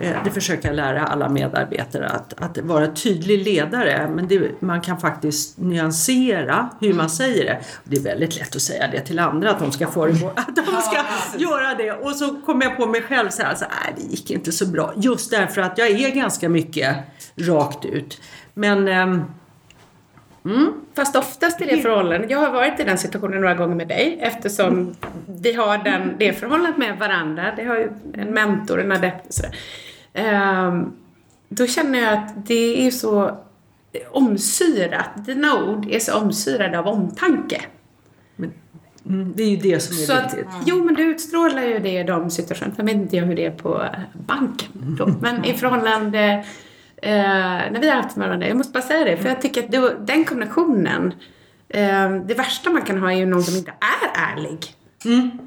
Eh, 0.00 0.24
Det 0.24 0.30
försöker 0.30 0.68
jag 0.68 0.76
lära 0.76 1.06
alla 1.06 1.28
medarbetare 1.28 2.08
att, 2.08 2.42
att 2.42 2.58
vara 2.58 2.86
tydlig 2.86 3.44
ledare 3.44 4.08
men 4.14 4.28
det, 4.28 4.62
man 4.62 4.80
kan 4.80 4.98
faktiskt 5.00 5.58
nyansera 5.58 6.68
hur 6.80 6.94
man 6.94 7.10
säger 7.10 7.44
det. 7.44 7.58
Det 7.84 7.96
är 7.96 8.00
väldigt 8.02 8.38
lätt 8.38 8.56
att 8.56 8.62
säga 8.62 8.88
det 8.92 9.00
till 9.00 9.18
andra 9.18 9.50
att 9.50 9.58
de 9.58 9.72
ska 9.72 9.86
föregå, 9.86 10.32
att 10.34 10.56
de 10.56 10.62
ska 10.66 11.04
göra 11.38 11.74
det 11.74 11.92
och 11.92 12.10
så 12.16 12.40
kommer 12.40 12.64
jag 12.64 12.76
på 12.76 12.86
mig 12.86 13.02
själv 13.02 13.28
så 13.28 13.42
här, 13.42 13.54
så, 13.54 13.64
nej 13.84 13.94
det 13.96 14.02
gick 14.02 14.30
inte 14.30 14.52
så 14.52 14.66
bra. 14.66 14.92
Just 14.96 15.30
därför 15.30 15.60
att 15.60 15.78
jag 15.78 15.88
är 15.90 16.10
ganska 16.10 16.48
mycket 16.48 16.96
rakt 17.36 17.84
ut. 17.84 18.20
Men 18.54 18.88
ehm, 18.88 19.22
Fast 20.94 21.16
oftast 21.16 21.60
i 21.60 21.64
det 21.64 21.76
förhållandet, 21.78 22.30
jag 22.30 22.38
har 22.38 22.50
varit 22.50 22.80
i 22.80 22.84
den 22.84 22.98
situationen 22.98 23.40
några 23.40 23.54
gånger 23.54 23.74
med 23.74 23.88
dig 23.88 24.18
eftersom 24.20 24.94
vi 25.26 25.52
har 25.52 25.78
den, 25.78 26.14
det 26.18 26.32
förhållandet 26.32 26.76
med 26.76 26.98
varandra. 26.98 27.52
Det 27.56 27.64
har 27.64 27.76
ju 27.76 27.90
en 28.14 28.34
mentor, 28.34 28.80
en 28.80 28.92
adept 28.92 29.26
och 29.28 29.34
sådär. 29.34 29.56
Ehm, 30.12 30.92
då 31.48 31.66
känner 31.66 31.98
jag 31.98 32.12
att 32.12 32.46
det 32.46 32.86
är 32.86 32.90
så 32.90 33.38
omsyrat, 34.10 35.26
dina 35.26 35.64
ord 35.64 35.86
är 35.90 35.98
så 36.00 36.18
omsyrade 36.18 36.78
av 36.78 36.86
omtanke. 36.86 37.60
mm, 39.06 39.32
det 39.36 39.42
är 39.42 39.48
ju 39.50 39.56
det 39.56 39.80
som 39.80 39.96
är 39.96 40.00
Så 40.00 40.12
att, 40.12 40.24
viktigt. 40.34 40.46
jo 40.66 40.84
men 40.84 40.94
du 40.94 41.02
utstrålar 41.02 41.62
ju 41.62 41.78
det 41.78 42.00
i 42.00 42.04
de 42.04 42.30
situationerna. 42.30 42.76
Sen 42.76 42.86
vet 42.86 42.94
inte 42.94 43.16
jag 43.16 43.24
hur 43.24 43.34
det 43.36 43.46
är 43.46 43.50
på 43.50 43.84
banken 44.26 44.68
då. 44.98 45.06
Men 45.20 45.44
i 45.44 45.54
förhållande 45.54 46.44
eh, 46.96 47.12
när 47.72 47.80
vi 47.80 47.88
har 47.88 48.02
haft 48.02 48.16
med 48.16 48.26
varandra. 48.28 48.48
Jag 48.48 48.56
måste 48.56 48.72
bara 48.72 48.82
säga 48.82 49.04
det. 49.04 49.16
För 49.16 49.28
jag 49.28 49.40
tycker 49.42 49.64
att 49.64 49.72
då, 49.72 49.90
den 50.00 50.24
kombinationen. 50.24 51.14
Eh, 51.68 52.10
det 52.10 52.34
värsta 52.34 52.70
man 52.70 52.82
kan 52.82 52.98
ha 52.98 53.12
är 53.12 53.16
ju 53.16 53.26
någon 53.26 53.42
som 53.42 53.56
inte 53.56 53.70
är 53.70 54.32
ärlig. 54.32 54.58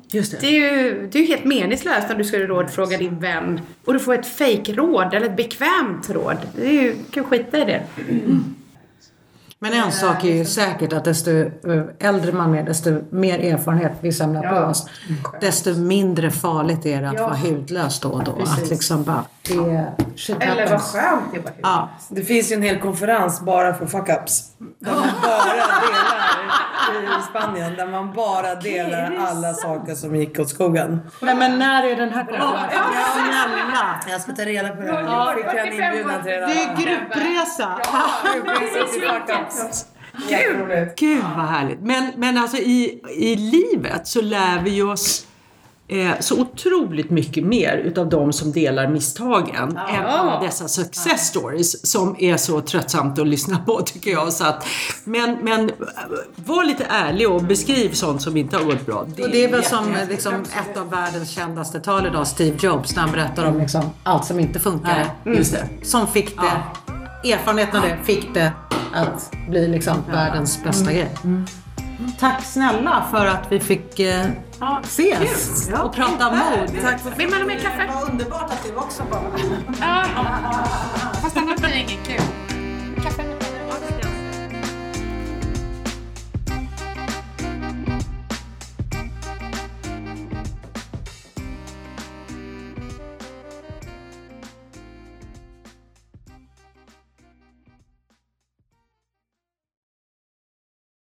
Just 0.08 0.32
det. 0.32 0.38
Det 0.42 0.48
är 0.48 0.52
ju 0.52 1.08
det 1.12 1.20
är 1.20 1.22
ju 1.22 1.28
helt 1.28 1.46
meningslöst 1.46 2.12
om 2.12 2.18
du 2.18 2.24
skulle 2.24 2.48
rådfråga 2.48 2.98
din 2.98 3.20
vän 3.20 3.62
och 3.86 3.94
du 3.94 4.00
får 4.00 4.14
ett 4.14 4.28
fake-råd 4.28 5.14
eller 5.14 5.26
ett 5.26 5.38
bekvämt 5.38 6.10
råd. 6.10 6.38
Det 6.56 6.68
är 6.68 6.72
ju, 6.72 6.96
kan 7.12 7.24
skita 7.24 7.58
i 7.58 7.66
det. 7.66 7.84
Men 9.64 9.74
en 9.74 9.92
sak 9.92 10.24
är 10.24 10.36
ju 10.36 10.46
säkert 10.46 10.94
att 10.94 11.04
desto 11.04 11.32
eh, 11.32 11.84
äldre 12.00 12.32
man 12.32 12.56
är, 12.56 12.64
desto 12.64 13.02
mer 13.10 13.40
erfarenhet 13.54 13.92
vi 14.02 14.12
samlar 14.12 14.50
på 14.50 14.56
oss, 14.56 14.90
desto 15.42 15.74
mindre 15.74 16.32
farligt 16.32 16.86
är 16.86 17.02
det 17.02 17.10
att 17.10 17.20
vara 17.20 17.36
hudlös 17.36 18.00
då 18.00 18.10
och 18.10 18.24
då. 18.24 18.32
Att 18.32 18.70
liksom 18.70 19.04
bara, 19.04 19.24
det 19.48 19.88
shit 20.16 20.38
Eller 20.40 20.70
vad 20.70 20.82
skönt 20.82 21.24
det 21.34 21.40
var. 21.40 21.52
Ja, 21.62 21.90
Det 22.10 22.24
finns 22.24 22.52
ju 22.52 22.56
en 22.56 22.62
hel 22.62 22.80
konferens 22.80 23.42
bara 23.42 23.74
för 23.74 23.86
fuck-ups. 23.86 24.42
Där 24.80 24.92
man 24.92 25.08
bara 25.22 25.54
delar 26.94 27.20
i 27.20 27.24
Spanien. 27.30 27.76
Där 27.76 27.88
man 27.88 28.14
bara 28.14 28.56
delar 28.56 29.16
alla 29.28 29.54
saker 29.54 29.96
som 29.96 30.16
gick 30.16 30.40
åt 30.40 30.50
skogen. 30.50 31.00
men, 31.20 31.38
men 31.40 31.60
när 31.60 31.84
är 31.84 31.96
den 31.96 32.10
här 32.10 32.24
konferensen? 32.24 32.80
Snälla! 33.14 34.00
Jag 34.10 34.22
ska 34.22 34.32
ta 34.32 34.42
reda 34.42 34.70
på 34.70 34.82
det. 34.82 34.88
Jag 34.88 35.36
fick 35.36 35.46
en 35.46 35.74
inbjudan 35.74 36.24
till 36.24 36.32
det. 36.32 36.46
Det 36.48 36.64
är 36.64 36.76
gruppresa! 36.76 37.78
Kul! 40.30 40.90
Gud 40.98 41.24
vad 41.38 41.46
härligt. 41.46 41.80
Men, 41.82 42.12
men 42.18 42.38
alltså 42.38 42.58
i, 42.58 43.02
i 43.18 43.36
livet 43.36 44.08
så 44.08 44.22
lär 44.22 44.62
vi 44.62 44.82
oss 44.82 45.26
eh, 45.88 46.12
så 46.20 46.42
otroligt 46.42 47.10
mycket 47.10 47.44
mer 47.44 47.78
utav 47.78 48.10
de 48.10 48.34
som 48.34 48.52
delar 48.52 48.88
misstagen 48.88 49.78
än 49.78 50.06
alla 50.06 50.40
dessa 50.40 50.68
success 50.68 51.28
stories 51.28 51.92
som 51.92 52.16
är 52.20 52.38
så 52.38 52.62
tröttsamt 52.62 53.20
att 53.20 53.28
lyssna 53.28 53.58
på 53.58 53.82
tycker 53.82 54.12
jag. 54.12 54.34
Så 54.34 54.46
att, 54.46 54.68
men, 55.04 55.38
men 55.42 55.70
eh, 55.70 55.76
var 56.36 56.64
lite 56.64 56.86
ärlig 56.90 57.30
och 57.30 57.44
beskriv 57.44 57.92
sånt 57.94 58.22
som 58.22 58.38
inte 58.38 58.58
har 58.58 58.64
gått 58.64 58.86
bra. 58.86 59.00
Och 59.00 59.30
det 59.32 59.44
är 59.44 59.52
väl 59.52 59.64
som 59.64 59.96
liksom, 60.10 60.34
ett 60.34 60.78
av 60.78 60.90
världens 60.90 61.30
kändaste 61.30 61.80
tal 61.80 62.08
idag, 62.08 62.28
Steve 62.28 62.58
Jobs, 62.62 62.96
när 62.96 63.04
han 63.04 63.12
berättar 63.12 63.46
om 63.46 63.60
liksom, 63.60 63.82
allt 64.04 64.26
som 64.26 64.40
inte 64.40 64.60
funkar. 64.60 65.06
just 65.26 65.52
det. 65.52 65.68
Som 65.82 66.08
fick 66.08 66.36
det, 66.42 66.62
erfarenheten 67.34 67.80
av 67.80 67.88
det 67.90 67.98
fick 68.04 68.34
det 68.34 68.52
att 68.94 69.32
bli 69.50 69.68
liksom 69.68 70.04
världens 70.12 70.64
bästa 70.64 70.92
mm. 70.92 70.96
grej. 70.96 71.12
Mm. 71.24 71.46
Mm. 72.00 72.12
Tack 72.20 72.44
snälla 72.44 73.06
för 73.12 73.26
att 73.26 73.52
vi 73.52 73.60
fick 73.60 74.00
eh, 74.00 74.26
ja, 74.60 74.82
ses 74.84 75.70
ja, 75.72 75.84
och 75.84 75.96
prata 75.96 76.28
om 76.28 76.38
mod. 76.38 76.70
Vill 77.18 77.30
man 77.30 77.40
ha 77.40 77.48
mer 77.48 77.60
kaffe? 77.60 77.88
Det 77.88 77.94
var 77.94 78.12
underbart 78.12 78.52
att 78.52 78.64
du 78.64 78.76
också 78.76 79.04
var 79.12 79.22
med. 79.22 79.40
fast 81.22 81.38
annars 81.38 81.60
blir 81.60 81.70
det 81.70 81.80
inget 81.80 82.08
kul. 82.08 82.41